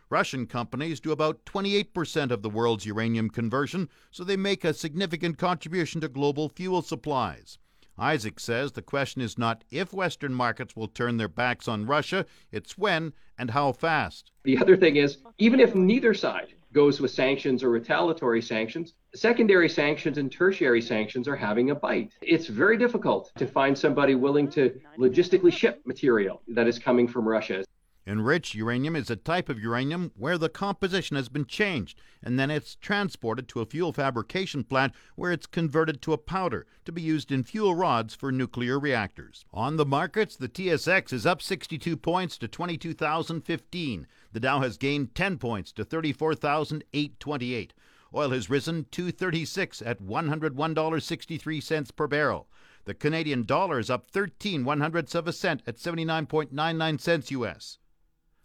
Russian 0.09 0.47
companies 0.47 0.99
do 0.99 1.11
about 1.11 1.45
28% 1.45 2.31
of 2.31 2.41
the 2.41 2.49
world's 2.49 2.85
uranium 2.85 3.29
conversion, 3.29 3.89
so 4.09 4.23
they 4.23 4.37
make 4.37 4.65
a 4.65 4.73
significant 4.73 5.37
contribution 5.37 6.01
to 6.01 6.07
global 6.07 6.49
fuel 6.49 6.81
supplies. 6.81 7.59
Isaac 7.95 8.39
says 8.39 8.71
the 8.71 8.81
question 8.81 9.21
is 9.21 9.37
not 9.37 9.63
if 9.69 9.93
Western 9.93 10.33
markets 10.33 10.75
will 10.75 10.87
turn 10.87 11.17
their 11.17 11.27
backs 11.27 11.67
on 11.67 11.85
Russia, 11.85 12.25
it's 12.51 12.77
when 12.77 13.13
and 13.37 13.51
how 13.51 13.71
fast. 13.71 14.31
The 14.43 14.57
other 14.57 14.77
thing 14.77 14.95
is, 14.95 15.17
even 15.37 15.59
if 15.59 15.75
neither 15.75 16.13
side 16.15 16.53
goes 16.73 17.01
with 17.01 17.11
sanctions 17.11 17.63
or 17.63 17.69
retaliatory 17.69 18.41
sanctions, 18.41 18.93
secondary 19.13 19.69
sanctions 19.69 20.17
and 20.17 20.31
tertiary 20.31 20.81
sanctions 20.81 21.27
are 21.27 21.35
having 21.35 21.71
a 21.71 21.75
bite. 21.75 22.13
It's 22.21 22.47
very 22.47 22.77
difficult 22.77 23.31
to 23.37 23.45
find 23.45 23.77
somebody 23.77 24.15
willing 24.15 24.49
to 24.51 24.79
logistically 24.97 25.51
ship 25.51 25.81
material 25.85 26.41
that 26.47 26.67
is 26.67 26.79
coming 26.79 27.07
from 27.07 27.27
Russia. 27.27 27.63
Enriched 28.09 28.55
uranium 28.55 28.95
is 28.95 29.11
a 29.11 29.15
type 29.15 29.49
of 29.49 29.61
uranium 29.61 30.11
where 30.17 30.39
the 30.39 30.49
composition 30.49 31.15
has 31.15 31.29
been 31.29 31.45
changed, 31.45 32.01
and 32.23 32.39
then 32.39 32.49
it's 32.49 32.73
transported 32.73 33.47
to 33.47 33.59
a 33.59 33.67
fuel 33.67 33.93
fabrication 33.93 34.63
plant 34.63 34.95
where 35.13 35.31
it's 35.31 35.45
converted 35.45 36.01
to 36.01 36.13
a 36.13 36.17
powder 36.17 36.65
to 36.85 36.91
be 36.91 37.03
used 37.03 37.31
in 37.31 37.43
fuel 37.43 37.75
rods 37.75 38.15
for 38.15 38.31
nuclear 38.31 38.79
reactors. 38.79 39.45
On 39.53 39.77
the 39.77 39.85
markets, 39.85 40.35
the 40.35 40.49
TSX 40.49 41.13
is 41.13 41.27
up 41.27 41.39
62 41.39 41.95
points 41.97 42.39
to 42.39 42.47
22,015. 42.47 44.07
The 44.31 44.39
Dow 44.39 44.59
has 44.61 44.77
gained 44.77 45.13
10 45.13 45.37
points 45.37 45.71
to 45.73 45.85
34,828. 45.85 47.73
Oil 48.15 48.29
has 48.31 48.49
risen 48.49 48.87
236 48.89 49.83
at 49.83 50.01
$101.63 50.01 51.95
per 51.95 52.07
barrel. 52.07 52.47
The 52.85 52.95
Canadian 52.95 53.43
dollar 53.43 53.77
is 53.77 53.91
up 53.91 54.07
13 54.07 54.65
one 54.65 54.79
hundredths 54.79 55.13
of 55.13 55.27
a 55.27 55.33
cent 55.33 55.61
at 55.67 55.77
79.99 55.77 56.99
cents 56.99 57.29
US. 57.29 57.77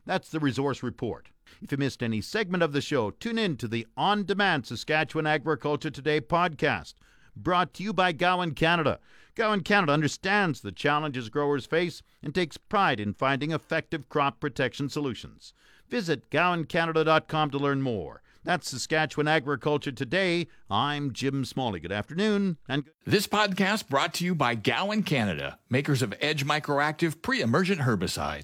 That's 0.06 0.28
the 0.28 0.40
Resource 0.40 0.82
Report. 0.82 1.30
If 1.62 1.72
you 1.72 1.78
missed 1.78 2.02
any 2.02 2.20
segment 2.20 2.62
of 2.62 2.72
the 2.72 2.82
show, 2.82 3.10
tune 3.10 3.38
in 3.38 3.56
to 3.56 3.66
the 3.66 3.86
On 3.96 4.24
Demand 4.24 4.66
Saskatchewan 4.66 5.26
Agriculture 5.26 5.90
Today 5.90 6.20
podcast, 6.20 6.94
brought 7.34 7.72
to 7.74 7.82
you 7.82 7.94
by 7.94 8.12
Gowan 8.12 8.52
Canada. 8.52 8.98
Gowan 9.34 9.62
Canada 9.62 9.92
understands 9.92 10.60
the 10.60 10.72
challenges 10.72 11.30
growers 11.30 11.64
face 11.64 12.02
and 12.22 12.34
takes 12.34 12.58
pride 12.58 13.00
in 13.00 13.14
finding 13.14 13.50
effective 13.50 14.08
crop 14.10 14.40
protection 14.40 14.90
solutions. 14.90 15.54
Visit 15.88 16.28
gowancanada.com 16.28 17.50
to 17.50 17.58
learn 17.58 17.80
more. 17.80 18.20
That's 18.44 18.68
Saskatchewan 18.68 19.26
Agriculture 19.26 19.90
Today. 19.92 20.48
I'm 20.68 21.14
Jim 21.14 21.46
Smalley. 21.46 21.80
Good 21.80 21.92
afternoon. 21.92 22.58
And 22.68 22.84
this 23.06 23.26
podcast 23.26 23.88
brought 23.88 24.12
to 24.14 24.24
you 24.24 24.34
by 24.34 24.54
Gowan 24.54 25.02
Canada, 25.02 25.58
makers 25.70 26.02
of 26.02 26.12
Edge 26.20 26.44
Microactive 26.44 27.22
pre-emergent 27.22 27.80
herbicide. 27.80 28.42